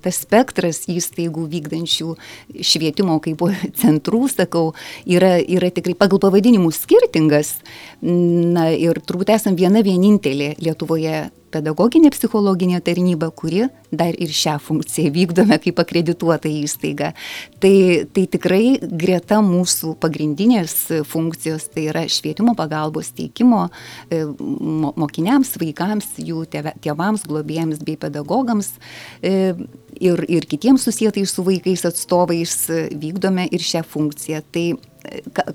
tas 0.02 0.22
spektras 0.24 0.86
įstaigų 0.88 1.48
vykdančių 1.52 2.16
švietimo 2.62 3.20
kaip 3.24 3.44
centrų, 3.82 4.28
sakau, 4.32 4.74
yra, 5.06 5.38
yra 5.42 5.72
tikrai 5.74 5.96
pagal 5.96 6.22
pavadinimus 6.24 6.84
skirtingas. 6.84 7.58
Na 8.02 8.70
ir 8.72 9.00
turbūt 9.04 9.34
esame 9.36 9.60
viena 9.60 9.84
vienintelė 9.84 10.54
Lietuvoje 10.64 11.30
pedagoginė 11.54 12.12
psichologinė 12.14 12.82
tarnyba, 12.86 13.30
kuri 13.32 13.68
dar 13.94 14.16
ir 14.18 14.34
šią 14.34 14.58
funkciją 14.64 15.12
vykdome 15.14 15.60
kaip 15.62 15.80
akredituota 15.84 16.50
įstaiga. 16.50 17.12
Tai, 17.64 17.76
tai 18.16 18.26
tikrai 18.36 18.64
greta 18.82 19.40
mūsų 19.46 19.96
pagrindinės 20.02 20.76
funkcijos, 21.10 21.70
tai 21.74 21.88
yra 21.92 22.06
švietimo 22.10 22.56
pagalbos 22.58 23.14
teikimo 23.16 23.68
e, 24.10 24.24
mokiniams, 25.00 25.56
vaikams, 25.62 26.16
jų 26.24 26.46
tėvams, 26.54 27.28
globėjams 27.30 27.84
bei 27.86 28.00
pedagogams 28.02 28.74
e, 29.22 29.54
ir, 30.02 30.26
ir 30.28 30.50
kitiems 30.50 30.88
susietais 30.90 31.34
su 31.34 31.46
vaikais 31.46 31.86
atstovais 31.90 32.58
vykdome 32.92 33.48
ir 33.54 33.64
šią 33.64 33.86
funkciją. 33.94 34.42
Tai 34.54 34.68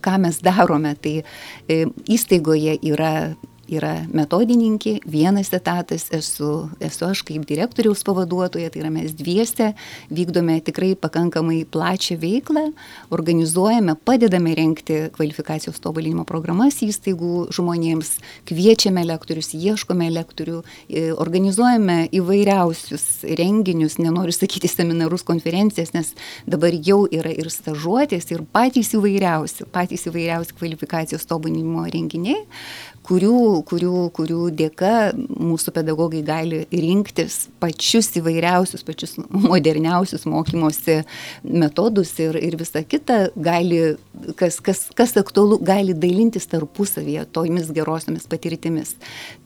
ką 0.05 0.19
mes 0.21 0.41
darome, 0.45 0.95
tai 1.01 1.23
e, 1.23 1.87
įstaigoje 2.09 2.79
yra 2.91 3.13
yra 3.69 3.93
metodininkė, 4.15 4.99
vienas 5.09 5.51
etatas 5.57 6.09
esu, 6.15 6.69
esu 6.85 7.07
aš 7.09 7.23
kaip 7.29 7.45
direktoriaus 7.49 8.03
pavaduotoja, 8.07 8.71
tai 8.73 8.83
yra 8.83 8.91
mes 8.93 9.13
dviese 9.17 9.73
vykdome 10.15 10.59
tikrai 10.65 10.95
pakankamai 10.99 11.63
plačią 11.69 12.19
veiklą, 12.21 12.69
organizuojame, 13.15 13.97
padedame 14.09 14.55
renkti 14.59 15.01
kvalifikacijos 15.17 15.81
tobulinimo 15.85 16.25
programas 16.29 16.81
įstaigų 16.85 17.49
žmonėms, 17.55 18.15
kviečiame 18.49 19.05
lektorius, 19.09 19.53
ieškome 19.57 20.09
lektorių, 20.17 20.63
e, 20.89 21.09
organizuojame 21.13 22.09
įvairiausius 22.17 23.07
renginius, 23.39 23.99
nenoriu 24.01 24.35
sakyti 24.35 24.71
seminarus, 24.71 25.27
konferencijas, 25.29 25.93
nes 25.97 26.15
dabar 26.49 26.73
jau 26.73 27.05
yra 27.13 27.33
ir 27.35 27.51
stažuotės, 27.53 28.31
ir 28.33 28.45
patys 28.53 28.95
įvairiausi, 28.97 29.69
patys 29.73 30.09
įvairiausi 30.09 30.57
kvalifikacijos 30.59 31.27
tobulinimo 31.29 31.85
renginiai, 31.93 32.47
kurių, 33.09 33.63
kurių, 33.69 33.95
kurių 34.17 34.41
dėka 34.59 34.93
mūsų 35.17 35.73
pedagogai 35.77 36.21
gali 36.27 36.61
rinktis 36.73 37.47
pačius 37.63 38.11
įvairiausius, 38.21 38.85
pačius 38.87 39.17
moderniausius 39.33 40.27
mokymosi 40.29 41.01
metodus 41.43 42.13
ir, 42.21 42.37
ir 42.37 42.59
visa 42.61 42.85
kita, 42.85 43.29
gali, 43.37 43.97
kas, 44.39 44.61
kas, 44.65 44.87
kas 44.97 45.17
aktualu, 45.21 45.61
gali 45.65 45.97
dalintis 45.97 46.49
tarpusavyje 46.53 47.25
tomis 47.33 47.73
gerosiomis 47.75 48.29
patirtimis. 48.29 48.97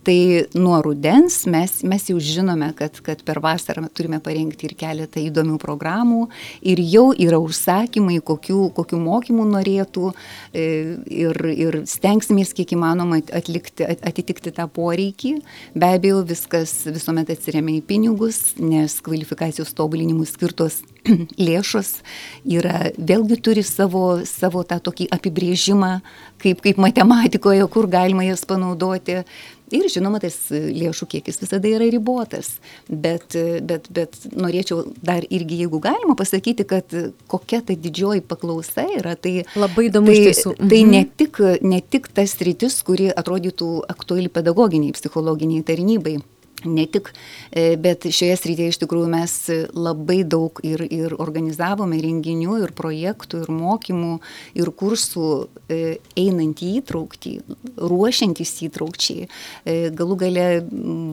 Tai 0.03 0.19
nuo 0.59 0.81
rudens 0.83 1.45
mes, 1.47 1.77
mes 1.87 2.09
jau 2.11 2.19
žinome, 2.19 2.73
kad, 2.79 2.99
kad 3.07 3.23
per 3.23 3.39
vasarą 3.43 3.87
turime 3.95 4.19
parengti 4.23 4.67
ir 4.67 4.75
keletą 4.79 5.23
įdomių 5.23 5.61
programų 5.63 6.25
ir 6.67 6.83
jau 6.83 7.13
yra 7.15 7.39
užsakymai, 7.39 8.19
kokių, 8.27 8.73
kokių 8.75 8.99
mokymų 8.99 9.47
norėtų 9.53 10.11
e, 10.11 10.67
ir, 11.07 11.39
ir 11.55 11.81
stengsimės 11.87 12.51
kiek 12.59 12.75
įmanoma 12.75 13.21
atlikti 13.31 13.52
atlikti, 13.53 13.85
atitikti 13.85 14.53
tą 14.57 14.67
poreikį. 14.73 15.35
Be 15.77 15.93
abejo, 15.97 16.23
viskas 16.27 16.73
visuomet 16.89 17.31
atsiriamia 17.33 17.81
į 17.81 17.85
pinigus, 17.87 18.55
nes 18.59 18.99
kvalifikacijos 19.05 19.75
tobulinimui 19.77 20.27
skirtos 20.27 20.81
lėšos 21.47 22.01
yra, 22.45 22.91
vėlgi 22.97 23.41
turi 23.45 23.65
savo, 23.67 24.23
savo 24.29 24.65
tą 24.65 24.81
tokį 24.83 25.11
apibrėžimą, 25.13 26.01
kaip, 26.43 26.63
kaip 26.65 26.81
matematikoje, 26.81 27.67
kur 27.73 27.91
galima 27.91 28.25
jas 28.27 28.47
panaudoti. 28.49 29.23
Ir 29.73 29.89
žinoma, 29.93 30.21
tas 30.23 30.37
lėšų 30.53 31.09
kiekis 31.17 31.41
visada 31.43 31.71
yra 31.71 31.89
ribotas. 31.93 32.55
Bet, 32.89 33.37
bet, 33.65 33.89
bet 33.93 34.19
norėčiau 34.33 34.85
dar 35.05 35.25
irgi, 35.29 35.63
jeigu 35.65 35.81
galima, 35.83 36.17
pasakyti, 36.19 36.67
kad 36.69 36.93
kokia 37.33 37.63
ta 37.67 37.77
didžioji 37.79 38.25
paklausa 38.29 38.87
yra. 38.99 39.17
Tai 39.17 39.35
labai 39.57 39.89
įdomu 39.89 40.13
tai, 40.13 40.19
iš 40.19 40.29
tiesų. 40.29 40.55
Mhm. 40.57 40.73
Tai 40.73 40.83
ne 40.93 41.03
tik, 41.23 41.43
ne 41.65 41.81
tik 41.83 42.13
tas 42.15 42.37
rytis, 42.43 42.79
kuri 42.87 43.11
atrodytų 43.13 43.73
aktuali 43.93 44.33
pedagoginiai, 44.33 44.95
psichologiniai 44.97 45.67
tarnybai 45.67 46.19
ne 46.65 46.87
tik, 46.87 47.13
e, 47.51 47.77
bet 47.81 48.07
šioje 48.11 48.37
srityje 48.39 48.73
iš 48.73 48.79
tikrųjų 48.83 49.09
mes 49.13 49.35
labai 49.75 50.23
daug 50.29 50.61
ir, 50.67 50.85
ir 50.87 51.17
organizavome 51.23 51.99
renginių, 52.03 52.59
ir 52.65 52.75
projektų, 52.77 53.43
ir 53.45 53.53
mokymų, 53.53 54.13
ir 54.59 54.71
kursų 54.79 55.29
e, 55.69 55.81
einant 56.19 56.63
į 56.63 56.71
įtraukti, 56.81 57.35
ruošiantis 57.81 58.55
įtraukčiai, 58.69 59.29
e, 59.65 59.77
galų 59.97 60.19
gale 60.25 60.47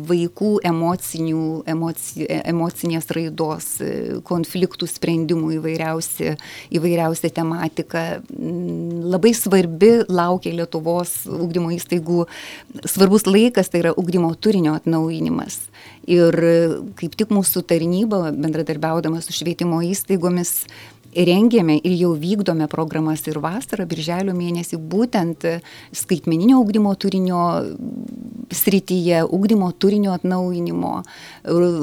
vaikų 0.09 0.51
emocinių, 0.69 1.43
emoci, 1.69 2.27
emocinės 2.39 3.09
raidos, 3.15 3.69
konfliktų 4.27 4.87
sprendimų 4.89 5.55
įvairiausi, 5.59 6.35
įvairiausia 6.75 7.31
tematika. 7.33 8.05
Labai 8.29 9.33
svarbi 9.37 9.91
laukia 10.09 10.53
Lietuvos 10.55 11.23
ugdymo 11.29 11.71
įstaigų 11.75 12.25
svarbus 12.89 13.25
laikas, 13.29 13.71
tai 13.71 13.83
yra 13.83 13.93
ugdymo 13.97 14.31
turinio 14.35 14.75
atnaujinimas 14.77 15.38
ugdymas. 15.39 15.69
Ir 16.09 16.33
kaip 16.97 17.15
tik 17.15 17.29
mūsų 17.29 17.63
tarnyba, 17.67 18.31
bendradarbiaudama 18.33 19.21
su 19.21 19.33
švietimo 19.33 19.81
įstaigomis, 19.85 20.65
rengėme 21.15 21.79
ir 21.79 21.95
jau 21.97 22.11
vykdome 22.19 22.67
programas 22.69 23.25
ir 23.27 23.39
vasarą, 23.41 23.87
birželio 23.89 24.35
mėnesį, 24.37 24.77
būtent 24.77 25.45
skaitmeninio 25.95 26.59
ugdymo 26.61 26.93
turinio 26.99 27.41
srityje, 28.53 29.23
ugdymo 29.25 29.69
turinio 29.77 30.13
atnaujinimo. 30.15 30.93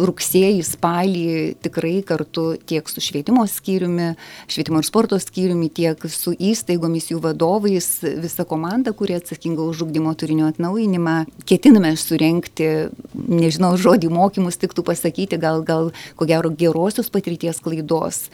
Rugsėjį, 0.06 0.62
spalį 0.66 1.26
tikrai 1.64 2.00
kartu 2.06 2.47
tiek 2.66 2.88
su 2.90 3.02
švietimo 3.02 3.47
skyriumi, 3.50 4.12
švietimo 4.50 4.83
ir 4.83 4.88
sporto 4.88 5.18
skyriumi, 5.23 5.71
tiek 5.75 6.06
su 6.11 6.35
įstaigomis, 6.35 7.11
jų 7.12 7.21
vadovais, 7.25 7.90
visa 8.23 8.47
komanda, 8.49 8.95
kuri 8.97 9.18
atsakinga 9.18 9.64
už 9.66 9.87
ugdymo 9.87 10.14
turinio 10.18 10.50
atnaujinimą, 10.50 11.16
ketiname 11.49 11.95
surenkti, 11.99 12.71
nežinau, 13.14 13.75
žodį 13.80 14.11
mokymus 14.14 14.59
tiktų 14.62 14.87
pasakyti, 14.87 15.40
gal, 15.42 15.62
gal 15.66 15.92
ko 16.18 16.28
gero 16.28 16.50
gerosios 16.50 17.11
patirties 17.12 17.62
klaidos. 17.62 18.26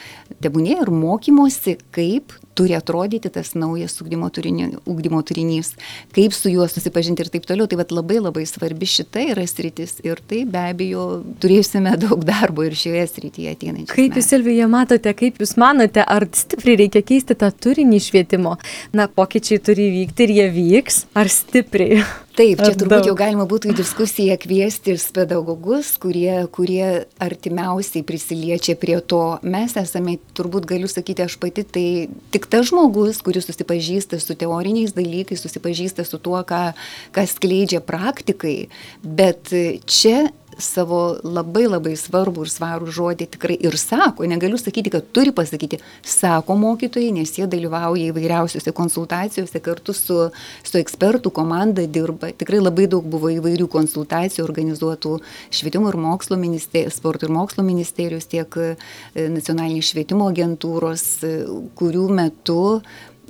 Tebūnė 0.42 0.81
ir 0.84 0.92
mokymosi, 0.94 1.76
kaip 1.94 2.34
turi 2.58 2.74
atrodyti 2.76 3.30
tas 3.32 3.54
naujas 3.56 3.94
ugdymo, 4.02 4.28
turinį, 4.34 4.66
ugdymo 4.88 5.22
turinys, 5.24 5.72
kaip 6.12 6.34
su 6.36 6.52
juo 6.52 6.66
susipažinti 6.68 7.24
ir 7.24 7.30
taip 7.32 7.46
toliau. 7.48 7.68
Tai 7.70 7.78
vat, 7.80 7.94
labai 7.94 8.18
labai 8.20 8.44
svarbi 8.48 8.88
šita 8.88 9.24
yra 9.32 9.46
sritis 9.48 9.96
ir 10.04 10.20
tai 10.28 10.42
be 10.48 10.64
abejo 10.72 11.06
turėsime 11.42 11.94
daug 12.04 12.24
darbo 12.28 12.66
ir 12.66 12.76
šioje 12.78 13.06
srityje 13.14 13.56
ateinančiai. 13.56 13.94
Kaip 13.94 14.18
jūs, 14.20 14.28
Silvija, 14.32 14.68
matote, 14.72 15.14
kaip 15.16 15.40
jūs 15.42 15.56
manote, 15.60 16.04
ar 16.04 16.28
stipriai 16.36 16.82
reikia 16.84 17.04
keisti 17.06 17.38
tą 17.38 17.52
turinį 17.52 18.02
švietimo? 18.02 18.58
Na, 18.96 19.08
pokyčiai 19.08 19.62
turi 19.64 19.88
vykti 19.96 20.28
ir 20.28 20.36
jie 20.38 20.50
vyks, 20.58 21.06
ar 21.18 21.32
stipriai? 21.32 22.02
Taip, 22.32 22.62
čia 22.64 22.72
turbūt 22.80 23.06
jau 23.10 23.14
galima 23.16 23.44
būtų 23.48 23.72
į 23.72 23.76
diskusiją 23.76 24.38
kviesti 24.40 24.94
ir 24.94 25.02
pedagogus, 25.12 25.90
kurie, 26.00 26.46
kurie 26.54 27.04
artimiausiai 27.20 28.04
prisiliečia 28.08 28.76
prie 28.80 28.96
to. 29.04 29.20
Mes 29.44 29.74
esame, 29.76 30.16
turbūt 30.36 30.64
galiu 30.70 30.88
sakyti, 30.88 31.26
aš 31.26 31.36
pati, 31.42 31.66
tai 31.68 31.86
tik 32.32 32.48
tas 32.52 32.70
žmogus, 32.70 33.20
kuris 33.24 33.50
susipažįsta 33.50 34.20
su 34.22 34.36
teoriniais 34.38 34.96
dalykais, 34.96 35.44
susipažįsta 35.44 36.06
su 36.08 36.20
tuo, 36.24 36.40
ką, 36.48 36.62
ką 37.12 37.26
skleidžia 37.28 37.82
praktikai, 37.84 38.56
bet 39.04 39.52
čia 39.84 40.30
savo 40.60 41.16
labai 41.24 41.64
labai 41.68 41.94
svarbų 41.98 42.46
ir 42.46 42.50
svarų 42.52 42.92
žodį 42.92 43.28
tikrai 43.36 43.56
ir 43.60 43.76
sako, 43.80 44.26
negaliu 44.28 44.58
sakyti, 44.60 44.92
kad 44.92 45.06
turi 45.14 45.32
pasakyti, 45.34 45.78
sako 46.04 46.56
mokytojai, 46.60 47.12
nes 47.16 47.32
jie 47.38 47.46
dalyvauja 47.50 48.10
įvairiausiose 48.10 48.74
konsultacijose, 48.76 49.62
kartu 49.64 49.94
su, 49.96 50.18
su 50.64 50.80
ekspertų 50.80 51.32
komanda 51.34 51.86
dirba. 51.86 52.32
Tikrai 52.36 52.62
labai 52.62 52.88
daug 52.90 53.06
buvo 53.08 53.30
įvairių 53.32 53.68
konsultacijų 53.72 54.46
organizuotų 54.46 55.16
švietimo 55.52 55.92
ir 55.92 56.00
mokslo 56.00 56.38
ministerijos, 56.40 56.98
sporto 57.00 57.28
ir 57.28 57.34
mokslo 57.34 57.64
ministerijos, 57.66 58.28
tiek 58.32 58.58
e, 58.60 58.74
nacionalinės 59.32 59.92
švietimo 59.92 60.28
agentūros, 60.32 61.06
e, 61.26 61.34
kurių 61.78 62.08
metu 62.12 62.62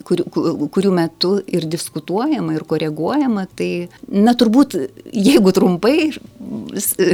kurių, 0.06 0.26
kurių 0.72 0.94
metu 0.94 1.34
ir 1.46 1.66
diskutuojama, 1.70 2.56
ir 2.56 2.64
koreguojama. 2.68 3.46
Tai, 3.58 3.70
na, 4.08 4.34
turbūt, 4.38 4.76
jeigu 5.12 5.52
trumpai, 5.54 5.96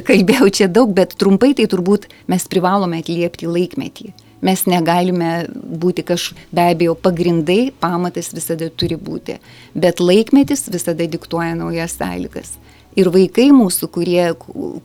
kalbėjau 0.09 0.49
čia 0.61 0.71
daug, 0.71 0.95
bet 0.97 1.17
trumpai 1.21 1.55
tai 1.59 1.69
turbūt 1.71 2.09
mes 2.31 2.49
privalome 2.51 3.03
atliepti 3.03 3.51
laikmetį. 3.51 4.15
Mes 4.45 4.63
negalime 4.71 5.49
būti 5.51 6.05
kaž, 6.07 6.31
be 6.55 6.69
abejo, 6.71 6.95
pagrindai, 6.95 7.73
pamatas 7.83 8.31
visada 8.31 8.69
turi 8.71 8.95
būti, 8.95 9.41
bet 9.75 9.99
laikmetis 9.99 10.69
visada 10.71 11.09
diktuoja 11.11 11.57
naujas 11.59 11.97
sąlygas. 11.99 12.55
Ir 12.99 13.11
vaikai 13.15 13.49
mūsų, 13.55 13.91
kurie, 13.95 14.25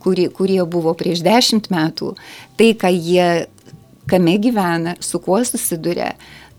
kurie, 0.02 0.26
kurie 0.34 0.60
buvo 0.70 0.92
prieš 0.98 1.22
dešimt 1.26 1.70
metų, 1.70 2.12
tai, 2.58 2.72
ką 2.78 2.90
jie, 2.94 3.28
kame 4.10 4.36
gyvena, 4.42 4.96
su 5.02 5.18
kuo 5.22 5.40
susiduria, 5.46 6.12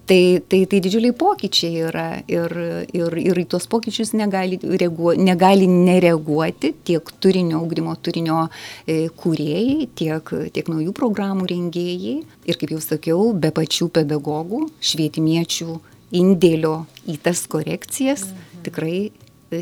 Tai, 0.05 0.41
tai, 0.47 0.59
tai 0.69 0.79
didžiuliai 0.85 1.15
pokyčiai 1.17 1.79
yra 1.89 2.05
ir, 2.29 2.51
ir, 2.93 3.15
ir 3.17 3.39
į 3.41 3.45
tuos 3.49 3.65
pokyčius 3.69 4.11
negali, 4.13 4.59
reaguo, 4.61 5.15
negali 5.17 5.65
nereaguoti 5.65 6.75
tiek 6.85 7.09
turinio, 7.23 7.63
augdymo 7.63 7.95
turinio 8.05 8.43
e, 8.85 9.07
kūrėjai, 9.09 9.89
tiek, 9.97 10.29
tiek 10.53 10.69
naujų 10.69 10.93
programų 10.93 11.49
rengėjai. 11.49 12.15
Ir 12.45 12.61
kaip 12.61 12.75
jau 12.75 12.81
sakiau, 12.85 13.31
be 13.33 13.49
pačių 13.55 13.89
pedagogų, 13.97 14.67
švietimiečių 14.91 15.79
indėlio 16.21 16.75
į 17.09 17.17
tas 17.25 17.47
korekcijas 17.49 18.27
mhm. 18.29 18.65
tikrai 18.69 18.97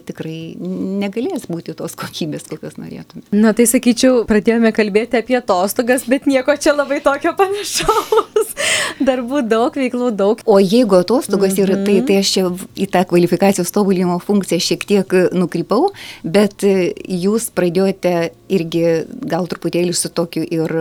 tikrai 0.02 0.56
negalės 0.60 1.48
būti 1.50 1.76
tos 1.78 1.96
kokybės, 2.00 2.48
kokios 2.50 2.78
norėtume. 2.80 3.26
Na 3.36 3.54
tai 3.58 3.68
sakyčiau, 3.70 4.24
pradėjome 4.30 4.74
kalbėti 4.76 5.20
apie 5.20 5.38
atostogas, 5.40 6.08
bet 6.10 6.28
nieko 6.30 6.56
čia 6.58 6.76
labai 6.76 7.02
tokio 7.04 7.36
panašaus. 7.38 8.54
Darbų 9.08 9.44
daug, 9.50 9.76
veiklų 9.78 10.12
daug. 10.18 10.44
O 10.46 10.60
jeigu 10.62 11.00
atostogos 11.02 11.54
mm 11.54 11.58
-hmm. 11.58 11.64
yra, 11.64 11.86
tai, 11.86 11.98
tai 12.08 12.20
aš 12.22 12.34
čia 12.34 12.46
į 12.76 12.90
tą 12.94 13.04
kvalifikacijos 13.10 13.72
tobulinimo 13.72 14.20
funkciją 14.20 14.60
šiek 14.60 14.86
tiek 14.86 15.14
nukrypau, 15.34 15.92
bet 16.24 16.64
jūs 16.64 17.50
pradėjote 17.54 18.32
irgi 18.54 19.06
gal 19.30 19.48
truputėlį 19.50 19.94
su 19.94 20.10
tokiu 20.10 20.44
ir 20.44 20.72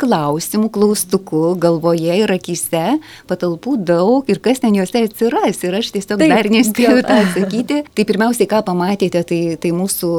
klausimu, 0.00 0.68
klaustuku 0.72 1.54
galvoje 1.60 2.16
ir 2.22 2.32
akise, 2.34 2.98
patalpų 3.30 3.76
daug 3.78 4.28
ir 4.30 4.40
kas 4.42 4.62
ten 4.62 4.74
juose 4.74 5.04
atsiras. 5.06 5.62
Ir 5.64 5.78
aš 5.78 5.92
tiesiog 5.94 6.18
Taip, 6.20 6.32
dar 6.32 6.48
nespėjau 6.50 7.02
tą 7.06 7.20
atsakyti. 7.22 7.82
Tai 7.94 8.04
pirmiausia, 8.08 8.33
pirmiausiai, 8.34 8.50
ką 8.50 8.62
pamatėte, 8.66 9.22
tai, 9.24 9.56
tai 9.56 9.70
mūsų 9.72 10.10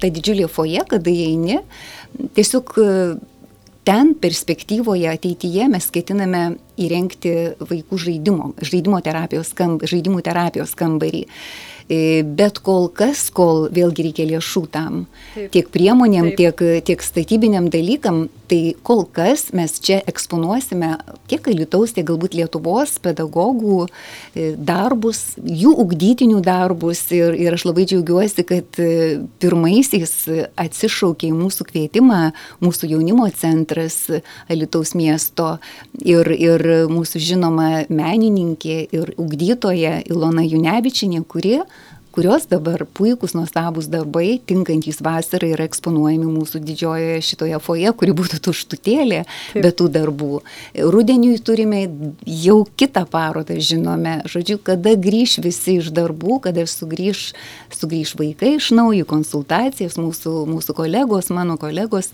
ta 0.00 0.08
didžiulė 0.10 0.48
foje, 0.48 0.82
kada 0.88 1.10
įeini, 1.10 1.62
tiesiog 2.34 2.72
e, 2.78 3.16
ten 3.84 4.14
perspektyvoje 4.14 5.08
ateityje 5.10 5.68
mes 5.68 5.90
ketiname 5.90 6.56
įrengti 6.76 7.54
vaikų 7.60 7.98
žaidimo, 7.98 8.54
žaidimo 8.60 9.00
terapijos, 9.02 9.52
kamb, 9.54 9.82
žaidimų 9.84 10.22
terapijos 10.22 10.74
kambarį. 10.74 11.26
E, 11.90 12.22
bet 12.22 12.58
kol 12.62 12.88
kas, 12.88 13.30
kol 13.30 13.68
vėlgi 13.70 14.08
reikia 14.08 14.26
lėšų 14.26 14.66
tam, 14.72 15.06
Taip. 15.34 15.50
tiek 15.52 15.68
priemonėm, 15.70 16.32
Taip. 16.32 16.38
tiek, 16.38 16.84
tiek 16.86 17.02
statybiniam 17.02 17.68
dalykam, 17.70 18.28
tai 18.52 18.74
kol 18.84 19.06
kas 19.08 19.46
mes 19.56 19.78
čia 19.80 20.02
eksponuosime 20.08 20.90
tiek 21.30 21.46
Alitaus, 21.48 21.94
tiek 21.96 22.04
galbūt 22.04 22.34
Lietuvos 22.36 22.98
pedagogų 23.00 23.86
e, 23.86 24.50
darbus, 24.60 25.38
jų 25.40 25.72
ugdytinių 25.86 26.42
darbus. 26.44 27.00
Ir, 27.16 27.32
ir 27.40 27.56
aš 27.56 27.64
labai 27.70 27.86
džiaugiuosi, 27.88 28.44
kad 28.48 28.80
e, 28.82 29.22
pirmaisiais 29.40 30.12
atsišaukė 30.60 31.30
į 31.30 31.38
mūsų 31.38 31.68
kvietimą 31.70 32.20
mūsų 32.60 32.92
jaunimo 32.92 33.30
centras 33.40 34.02
Alitaus 34.52 34.92
miesto. 34.98 35.54
Ir, 36.04 36.28
ir 36.36 36.66
mūsų 36.92 37.22
žinoma 37.24 37.70
menininkė 37.88 38.78
ir 38.92 39.14
ugdytoja 39.16 40.02
Ilona 40.12 40.44
Junevičinė, 40.44 41.24
kuri 41.24 41.62
kurios 42.12 42.46
dabar 42.50 42.84
puikūs, 42.96 43.34
nuostabūs 43.36 43.88
darbai, 43.92 44.38
tinkantys 44.48 45.00
vasarai 45.04 45.52
yra 45.54 45.66
eksponuojami 45.68 46.28
mūsų 46.28 46.60
didžiojoje 46.66 47.22
šitoje 47.28 47.60
foje, 47.64 47.92
kuri 47.98 48.14
būtų 48.18 48.40
tuštutėlė, 48.46 49.22
be 49.56 49.72
tų 49.72 49.88
darbų. 49.96 50.42
Rudeniui 50.94 51.38
turime 51.44 51.84
jau 52.26 52.58
kitą 52.78 53.04
parodą, 53.10 53.56
žinome, 53.56 54.18
žodžiu, 54.30 54.58
kada 54.62 54.94
grįž 55.00 55.38
visi 55.44 55.78
iš 55.80 55.90
darbų, 55.94 56.42
kada 56.48 56.66
sugrįž, 56.68 57.32
sugrįž 57.72 58.14
vaikai 58.20 58.56
iš 58.58 58.72
naujo 58.76 59.08
konsultacijas, 59.08 59.98
mūsų, 60.00 60.44
mūsų 60.52 60.76
kolegos, 60.78 61.32
mano 61.34 61.58
kolegos 61.60 62.12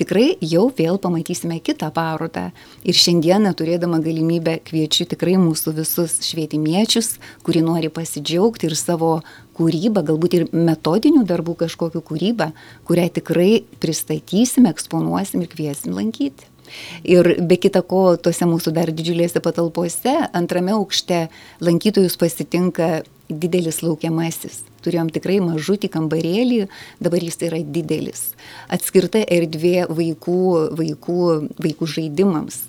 tikrai 0.00 0.34
jau 0.44 0.66
vėl 0.76 0.98
pamatysime 1.02 1.58
kitą 1.64 1.90
parodą. 1.94 2.48
Ir 2.84 2.96
šiandieną 2.96 3.52
turėdama 3.58 4.00
galimybę 4.04 4.58
kviečiu 4.66 5.06
tikrai 5.10 5.36
mūsų 5.40 5.74
visus 5.80 6.18
švietimiečius, 6.26 7.18
kurie 7.46 7.62
nori 7.66 7.92
pasidžiaugti 7.92 8.70
ir 8.70 8.76
savo 8.78 9.18
kūrybą, 9.58 10.04
galbūt 10.08 10.38
ir 10.38 10.46
metodinių 10.56 11.26
darbų 11.28 11.58
kažkokiu 11.66 12.02
kūrybą, 12.06 12.50
kurią 12.88 13.08
tikrai 13.20 13.50
pristatysime, 13.82 14.72
eksponuosim 14.72 15.44
ir 15.44 15.52
kviesim 15.52 15.96
lankyti. 15.96 16.48
Ir 17.02 17.34
be 17.42 17.58
kita 17.58 17.82
ko, 17.82 18.14
tose 18.16 18.46
mūsų 18.46 18.72
dar 18.76 18.92
didžiulėse 18.94 19.42
patalpose, 19.42 20.12
antrame 20.36 20.76
aukšte 20.76 21.24
lankytojus 21.64 22.14
pasitinka 22.20 23.00
didelis 23.30 23.80
laukiamasis. 23.84 24.62
Turėjom 24.84 25.10
tikrai 25.12 25.38
mažutį 25.44 25.90
kambarėlį, 25.92 26.60
dabar 27.02 27.24
jis 27.24 27.40
yra 27.46 27.60
didelis. 27.62 28.30
Atskirta 28.72 29.22
erdvė 29.22 29.86
vaikų, 29.88 30.42
vaikų, 30.80 31.22
vaikų 31.60 31.90
žaidimams. 31.94 32.62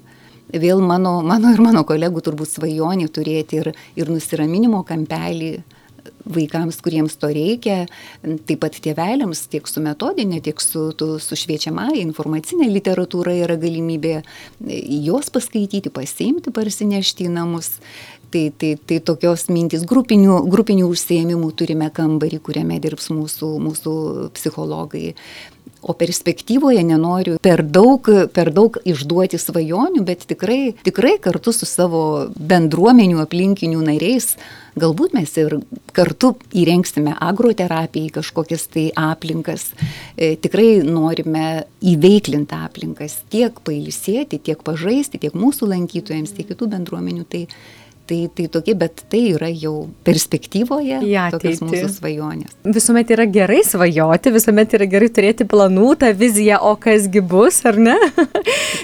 Vėl 0.51 0.81
mano, 0.83 1.21
mano 1.23 1.53
ir 1.55 1.61
mano 1.63 1.85
kolegų 1.87 2.23
turbūt 2.25 2.51
svajonė 2.51 3.07
turėti 3.07 3.61
ir, 3.61 3.71
ir 3.95 4.11
nusiraminimo 4.11 4.83
kampelį 4.87 5.61
vaikams, 6.25 6.79
kuriems 6.83 7.17
to 7.21 7.31
reikia, 7.33 7.85
taip 8.21 8.61
pat 8.63 8.77
tėveliams 8.83 9.45
tiek 9.51 9.67
su 9.69 9.83
metodinė, 9.83 10.41
tiek 10.45 10.61
su, 10.61 10.89
tu, 10.97 11.15
su 11.23 11.37
šviečiama 11.39 11.91
informacinė 12.01 12.69
literatūra 12.71 13.35
yra 13.43 13.57
galimybė 13.61 14.21
jos 15.07 15.31
paskaityti, 15.33 15.93
pasiimti, 15.93 16.53
parsinešti 16.55 17.29
į 17.29 17.35
namus. 17.37 17.77
Tai, 18.31 18.45
tai, 18.55 18.77
tai 18.87 19.01
tokios 19.03 19.49
mintys 19.51 19.81
grupinių, 19.83 20.37
grupinių 20.47 20.85
užsiemimų 20.87 21.49
turime 21.59 21.89
kambarį, 21.91 22.37
kuriame 22.45 22.77
dirbs 22.79 23.09
mūsų, 23.11 23.49
mūsų 23.59 23.95
psichologai. 24.37 25.17
O 25.81 25.95
perspektyvoje 25.97 26.83
nenoriu 26.85 27.39
per 27.41 27.63
daug, 27.65 28.05
per 28.35 28.51
daug 28.53 28.75
išduoti 28.85 29.39
svajonių, 29.41 30.03
bet 30.05 30.27
tikrai, 30.29 30.75
tikrai 30.85 31.15
kartu 31.21 31.49
su 31.55 31.65
savo 31.65 32.03
bendruomenių 32.37 33.17
aplinkinių 33.23 33.81
nariais, 33.87 34.35
galbūt 34.77 35.15
mes 35.17 35.33
ir 35.41 35.57
kartu 35.97 36.35
įrengsime 36.53 37.15
agroterapiją 37.17 38.13
kažkokias 38.19 38.67
tai 38.69 38.85
aplinkas. 38.93 39.71
E, 40.13 40.35
tikrai 40.37 40.83
norime 40.85 41.65
įveiklinti 41.81 42.61
aplinkas, 42.61 43.17
tiek 43.33 43.57
pailsėti, 43.65 44.37
tiek 44.37 44.61
pažaisti, 44.61 45.17
tiek 45.25 45.33
mūsų 45.33 45.73
lankytojams, 45.73 46.37
tiek 46.37 46.53
kitų 46.53 46.69
bendruomenių. 46.75 47.25
Tai 47.25 47.47
Tai, 48.11 48.25
tai 48.35 48.49
tokie, 48.51 48.73
bet 48.75 49.05
tai 49.07 49.21
yra 49.31 49.47
jau 49.55 49.85
perspektyvoje 50.03 50.97
tokios 51.31 51.61
mūsų 51.63 51.87
svajonės. 51.93 52.55
Visuomet 52.75 53.11
yra 53.15 53.23
gerai 53.31 53.61
svajoti, 53.63 54.33
visuomet 54.35 54.73
yra 54.75 54.87
gerai 54.91 55.07
turėti 55.15 55.45
planų, 55.47 55.93
tą 56.01 56.09
viziją, 56.19 56.57
o 56.67 56.73
kasgi 56.75 57.21
bus, 57.23 57.61
ar 57.69 57.79
ne? 57.79 57.95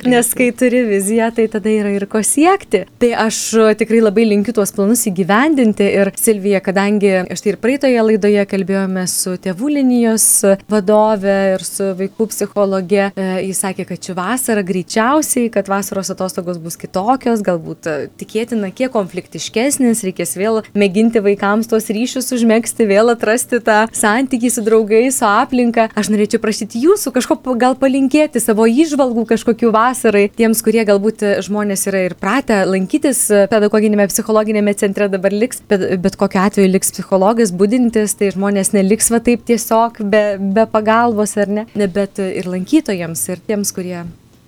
Nes 0.07 0.29
kai 0.37 0.47
turi 0.55 0.85
viziją, 0.87 1.27
tai 1.35 1.49
tada 1.51 1.73
yra 1.73 1.91
ir 1.91 2.05
ko 2.07 2.21
siekti. 2.23 2.85
Tai 3.01 3.09
aš 3.25 3.41
tikrai 3.81 3.99
labai 3.99 4.29
linkiu 4.29 4.55
tuos 4.55 4.71
planus 4.77 5.03
įgyvendinti 5.11 5.89
ir 5.97 6.13
Silvija, 6.15 6.63
kadangi 6.63 7.11
aš 7.25 7.43
tai 7.43 7.51
ir 7.51 7.59
praeitoje 7.59 8.07
laidoje 8.07 8.47
kalbėjome 8.47 9.03
su 9.11 9.35
tėvų 9.43 9.73
linijos 9.75 10.29
vadove 10.71 11.35
ir 11.57 11.67
su 11.67 11.89
vaikų 11.99 12.29
psichologė, 12.31 13.09
e, 13.11 13.27
jis 13.49 13.63
sakė, 13.65 13.89
kad 13.91 14.07
ši 14.07 14.15
vasara 14.23 14.63
greičiausiai, 14.71 15.51
kad 15.51 15.67
vasaros 15.67 16.15
atostogos 16.15 16.63
bus 16.63 16.79
kitokios, 16.79 17.43
galbūt 17.43 17.91
tikėtina, 18.23 18.71
kiek 18.71 18.95
konfliktų 18.95 19.16
konfliktiškesnis, 19.17 20.03
reikės 20.05 20.35
vėl 20.37 20.61
mėginti 20.77 21.21
vaikams 21.23 21.67
tos 21.69 21.89
ryšius 21.89 22.29
užmėgsti, 22.35 22.85
vėl 22.87 23.09
atrasti 23.13 23.59
tą 23.63 23.87
santykį 23.95 24.51
su 24.53 24.61
draugais, 24.65 25.17
su 25.17 25.25
aplinka. 25.25 25.87
Aš 25.97 26.11
norėčiau 26.13 26.41
prašyti 26.43 26.81
jūsų 26.83 27.13
kažko 27.15 27.39
gal 27.57 27.75
palinkėti 27.79 28.39
savo 28.43 28.67
įžvalgų 28.67 29.25
kažkokių 29.31 29.71
vasarai 29.73 30.27
tiems, 30.29 30.61
kurie 30.61 30.83
galbūt 30.85 31.25
žmonės 31.47 31.87
yra 31.89 32.05
ir 32.07 32.15
pratę 32.19 32.61
lankytis 32.69 33.25
pedagoginėme, 33.49 34.07
psichologinėme 34.11 34.75
centre 34.77 35.09
dabar 35.09 35.33
liks, 35.33 35.63
bet, 35.69 35.87
bet 36.03 36.19
kokiu 36.19 36.43
atveju 36.43 36.71
liks 36.75 36.93
psichologas 36.93 37.53
būdintis, 37.55 38.17
tai 38.19 38.31
žmonės 38.35 38.73
neliks 38.75 39.11
va 39.13 39.21
taip 39.23 39.45
tiesiog 39.47 40.03
be, 40.05 40.23
be 40.37 40.67
pagalbos 40.69 41.37
ar 41.41 41.49
ne, 41.61 41.67
bet 41.73 42.21
ir 42.21 42.49
lankytojams, 42.49 43.27
ir 43.33 43.43
tiems, 43.49 43.73
kurie 43.73 44.03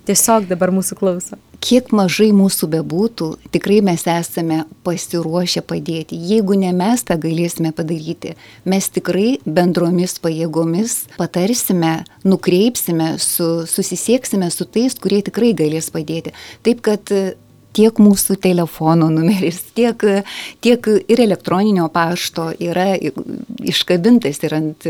tiesiog 0.06 0.50
dabar 0.50 0.72
mūsų 0.74 0.98
klauso. 1.00 1.40
Kiek 1.60 1.90
mažai 1.92 2.30
mūsų 2.32 2.70
bebūtų, 2.72 3.26
tikrai 3.52 3.82
mes 3.84 4.06
esame 4.08 4.62
pasiruošę 4.86 5.60
padėti. 5.68 6.16
Jeigu 6.30 6.56
ne 6.56 6.70
mes 6.72 7.04
tą 7.04 7.18
galėsime 7.20 7.74
padaryti, 7.76 8.32
mes 8.64 8.88
tikrai 8.88 9.34
bendromis 9.44 10.16
pajėgomis 10.24 10.96
patarsime, 11.18 11.98
nukreipsime, 12.24 13.12
su, 13.20 13.50
susisieksime 13.68 14.48
su 14.54 14.64
tais, 14.64 14.96
kurie 14.96 15.20
tikrai 15.26 15.52
galės 15.58 15.92
padėti. 15.92 16.32
Taip 16.64 16.80
kad 16.86 17.12
tiek 17.76 18.00
mūsų 18.02 18.36
telefono 18.42 19.08
numeris, 19.12 19.60
tiek, 19.76 20.02
tiek 20.64 20.88
ir 21.10 21.22
elektroninio 21.26 21.88
pašto 21.92 22.50
yra 22.58 22.94
iškabintas 22.98 24.42
ir 24.46 24.56
ant 24.56 24.88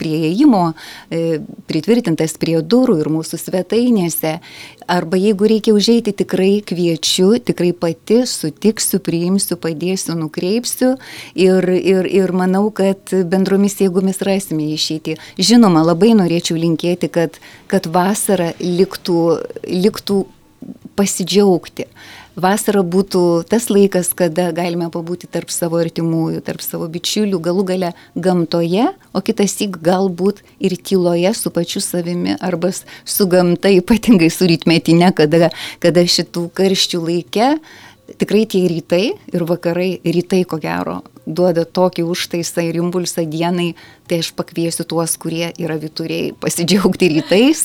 prieėjimo, 0.00 0.64
e, 1.10 1.38
pritvirtintas 1.70 2.36
prie 2.40 2.58
durų 2.62 2.98
ir 3.02 3.10
mūsų 3.12 3.40
svetainėse. 3.40 4.38
Arba 4.88 5.18
jeigu 5.20 5.48
reikia 5.50 5.74
užeiti, 5.76 6.14
tikrai 6.16 6.62
kviečiu, 6.64 7.34
tikrai 7.44 7.74
pati 7.76 8.22
sutiksiu, 8.28 9.00
priimsiu, 9.04 9.58
padėsiu, 9.60 10.16
nukreipsiu 10.16 10.94
ir, 11.36 11.68
ir, 11.76 12.08
ir 12.08 12.32
manau, 12.32 12.68
kad 12.72 13.12
bendromis 13.28 13.76
jėgomis 13.82 14.22
rasime 14.24 14.70
išeiti. 14.72 15.18
Žinoma, 15.36 15.84
labai 15.90 16.14
norėčiau 16.16 16.56
linkėti, 16.60 17.12
kad, 17.12 17.36
kad 17.68 17.88
vasara 17.92 18.54
liktų, 18.64 19.20
liktų 19.68 20.24
pasidžiaugti 20.98 21.86
vasara 22.38 22.84
būtų 22.86 23.22
tas 23.50 23.68
laikas, 23.72 24.12
kada 24.16 24.48
galime 24.56 24.88
pabūti 24.94 25.28
tarp 25.30 25.50
savo 25.54 25.80
artimųjų, 25.82 26.42
tarp 26.46 26.62
savo 26.64 26.88
bičiulių, 26.92 27.40
galų 27.42 27.64
gale 27.72 27.90
gamtoje, 28.14 28.86
o 29.12 29.22
kitas 29.24 29.56
įk 29.64 29.80
galbūt 29.84 30.42
ir 30.62 30.76
tyloje 30.78 31.34
su 31.36 31.52
pačiu 31.54 31.82
savimi 31.84 32.38
arba 32.38 32.70
su 32.72 33.28
gamta, 33.30 33.72
ypatingai 33.80 34.30
su 34.32 34.48
rytmetinė, 34.50 35.12
kada, 35.18 35.50
kada 35.82 36.06
šitų 36.06 36.48
karščių 36.56 37.04
laikė 37.08 37.52
tikrai 38.16 38.46
tie 38.48 38.64
rytai 38.70 39.04
ir 39.34 39.44
vakarai, 39.44 39.98
rytai 40.04 40.44
ko 40.48 40.56
gero, 40.62 41.02
duoda 41.26 41.66
tokį 41.66 42.06
užtaisą 42.08 42.64
ir 42.64 42.78
impulsą 42.80 43.26
dienai, 43.28 43.74
tai 44.08 44.20
aš 44.24 44.30
pakviesiu 44.36 44.86
tuos, 44.88 45.14
kurie 45.20 45.50
yra 45.60 45.76
vituriai, 45.80 46.32
pasidžiaugti 46.40 47.10
rytais, 47.12 47.64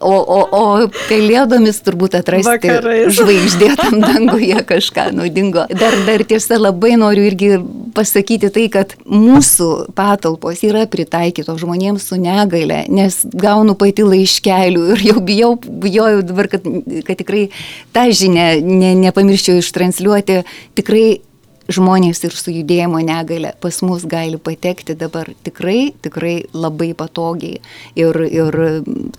o, 0.00 0.12
o, 0.12 0.40
o 0.50 0.62
pelėdomis 1.06 1.80
turbūt 1.86 2.18
atrasti 2.18 2.50
Vakarais. 2.50 3.12
žvaigždėtam 3.16 4.00
danguje 4.04 4.60
kažką 4.66 5.08
naudingo. 5.16 5.66
Dar, 5.70 5.96
dar 6.08 6.24
tiesa 6.28 6.58
labai 6.60 6.96
noriu 7.00 7.26
irgi 7.30 7.52
pasakyti 7.96 8.50
tai, 8.52 8.66
kad 8.72 8.96
mūsų 9.06 9.70
patalpos 9.96 10.62
yra 10.66 10.84
pritaikytos 10.90 11.60
žmonėms 11.62 12.10
su 12.10 12.18
negale, 12.20 12.82
nes 12.92 13.22
gaunu 13.36 13.76
pati 13.78 14.04
laiškelių 14.06 14.88
ir 14.96 15.04
jau 15.10 15.22
bijau, 15.24 15.52
bijau 15.56 16.08
dabar, 16.26 16.50
kad, 16.52 16.66
kad 17.06 17.22
tikrai 17.22 17.46
tą 17.96 18.08
žinią 18.10 18.48
ne, 18.66 18.92
nepamirščiau 19.06 19.62
ištransliuoti, 19.62 20.42
tikrai 20.78 21.06
žmonės 21.72 22.22
ir 22.26 22.34
su 22.36 22.52
judėjimo 22.54 23.00
negale 23.04 23.52
pas 23.60 23.80
mus 23.86 24.06
gali 24.08 24.38
patekti 24.38 24.96
dabar 24.98 25.30
tikrai, 25.46 25.92
tikrai 26.02 26.36
labai 26.54 26.92
patogiai. 26.98 27.60
Ir, 27.98 28.20
ir 28.30 28.58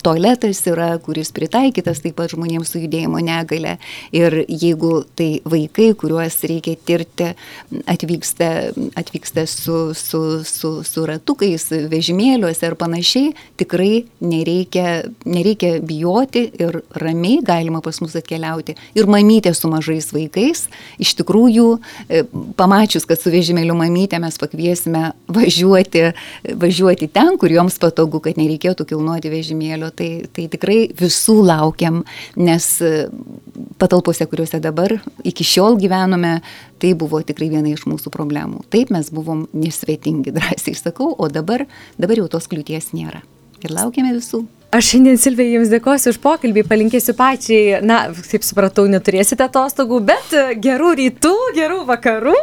tualetas 0.08 0.62
yra, 0.68 0.94
kuris 1.04 1.30
pritaikytas 1.36 2.00
taip 2.00 2.16
pat 2.16 2.32
žmonėms 2.32 2.72
su 2.72 2.80
judėjimo 2.80 3.20
negale. 3.24 3.76
Ir 4.16 4.40
jeigu 4.48 5.02
tai 5.18 5.42
vaikai, 5.44 5.90
kuriuos 5.98 6.38
reikia 6.48 6.78
tirti, 6.88 7.32
atvyksta, 7.88 8.48
atvyksta 8.98 9.44
su, 9.50 9.92
su, 9.98 10.22
su, 10.48 10.70
su 10.86 11.04
ratukais, 11.08 11.68
vežimėliuose 11.92 12.70
ar 12.70 12.76
panašiai, 12.80 13.34
tikrai 13.60 14.06
nereikia, 14.24 15.02
nereikia 15.28 15.74
bijoti 15.84 16.46
ir 16.56 16.80
ramiai 16.96 17.42
galima 17.44 17.82
pas 17.84 18.00
mus 18.00 18.16
atkeliauti. 18.18 18.78
Ir 18.96 19.10
mamytė 19.10 19.52
su 19.56 19.68
mažais 19.68 20.08
vaikais 20.14 20.66
iš 20.98 21.14
tikrųjų 21.20 21.66
pamačius, 22.56 23.04
kad 23.08 23.20
su 23.20 23.32
vežimėliu 23.34 23.76
mamytė 23.76 24.22
mes 24.22 24.40
pakviesime 24.40 25.10
važiuoti, 25.28 26.06
važiuoti 26.56 27.10
ten, 27.12 27.36
kur 27.40 27.52
joms 27.52 27.76
patogu, 27.82 28.22
kad 28.24 28.40
nereikėtų 28.40 28.88
kilnuoti 28.88 29.32
vežimėlio, 29.36 29.92
tai, 29.98 30.10
tai 30.34 30.46
tikrai 30.52 30.78
visų 30.98 31.38
laukiam, 31.46 32.02
nes 32.38 32.68
patalpose, 33.80 34.26
kuriuose 34.30 34.60
dabar 34.62 34.96
iki 35.26 35.46
šiol 35.46 35.78
gyvenome, 35.80 36.38
tai 36.82 36.94
buvo 36.98 37.20
tikrai 37.26 37.50
viena 37.52 37.72
iš 37.72 37.86
mūsų 37.90 38.12
problemų. 38.14 38.64
Taip 38.72 38.92
mes 38.94 39.10
buvom 39.14 39.46
nesvetingi, 39.56 40.34
drąsiai 40.36 40.78
sakau, 40.78 41.12
o 41.18 41.30
dabar, 41.32 41.66
dabar 41.98 42.22
jau 42.22 42.30
tos 42.36 42.50
kliūties 42.50 42.92
nėra. 42.96 43.24
Ir 43.64 43.74
laukiame 43.74 44.14
visų. 44.14 44.44
Aš 44.68 44.90
šiandien 44.90 45.16
Silvija 45.16 45.54
Jums 45.54 45.70
dėkosiu 45.72 46.10
už 46.12 46.18
pokalbį, 46.20 46.60
palinkėsiu 46.68 47.14
pačiai, 47.16 47.78
na, 47.80 48.10
kaip 48.12 48.42
supratau, 48.44 48.82
neturėsite 48.92 49.46
atostogų, 49.46 50.02
bet 50.10 50.34
gerų 50.60 50.90
rytų, 50.98 51.32
gerų 51.56 51.78
vakarų. 51.88 52.34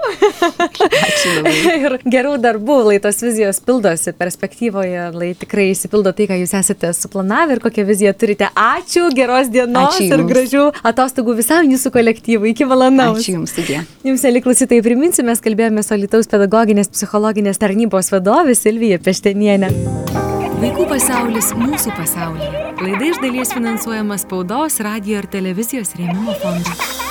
Ačiū 1.05 1.35
ir 1.85 1.97
gerų 2.01 2.39
darbų, 2.41 2.79
lai 2.87 2.97
tos 3.03 3.21
vizijos 3.21 3.61
pildosi 3.61 4.15
perspektyvoje, 4.17 5.05
lai 5.13 5.29
tikrai 5.37 5.67
įsipildo 5.75 6.15
tai, 6.17 6.25
ką 6.33 6.41
Jūs 6.41 6.57
esate 6.63 6.95
suplanavę 6.97 7.59
ir 7.59 7.61
kokią 7.61 7.85
viziją 7.93 8.17
turite. 8.17 8.49
Ačiū, 8.57 9.05
geros 9.13 9.53
dienos 9.53 9.93
Ačiū 9.93 10.09
ir 10.17 10.25
gražių 10.25 10.67
atostogų 10.81 11.37
visam 11.43 11.69
Jūsų 11.69 11.93
kolektyvui. 11.93 12.55
Iki 12.57 12.71
valandos. 12.73 13.21
Ačiū 13.21 13.37
Jums, 13.37 13.53
sudė. 13.53 13.83
Jums, 14.01 14.25
eliklausytai, 14.25 14.81
priminsiu, 14.81 15.29
mes 15.29 15.45
kalbėjome 15.45 15.85
su 15.85 16.01
Lietuvos 16.01 16.33
pedagoginės 16.33 16.89
psichologinės 16.89 17.61
tarnybos 17.61 18.09
vadovė 18.17 18.57
Silvija 18.57 18.97
Peštenienė. 18.97 20.24
Vaikų 20.55 20.85
pasaulis 20.87 21.49
mūsų 21.57 21.91
pasaulyje. 21.97 22.61
Laida 22.79 23.09
iš 23.09 23.19
dalies 23.19 23.51
finansuojama 23.51 24.15
spaudos, 24.21 24.79
radio 24.87 25.19
ir 25.19 25.27
televizijos 25.31 25.91
rėmimo 25.99 26.37
fondo. 26.39 27.04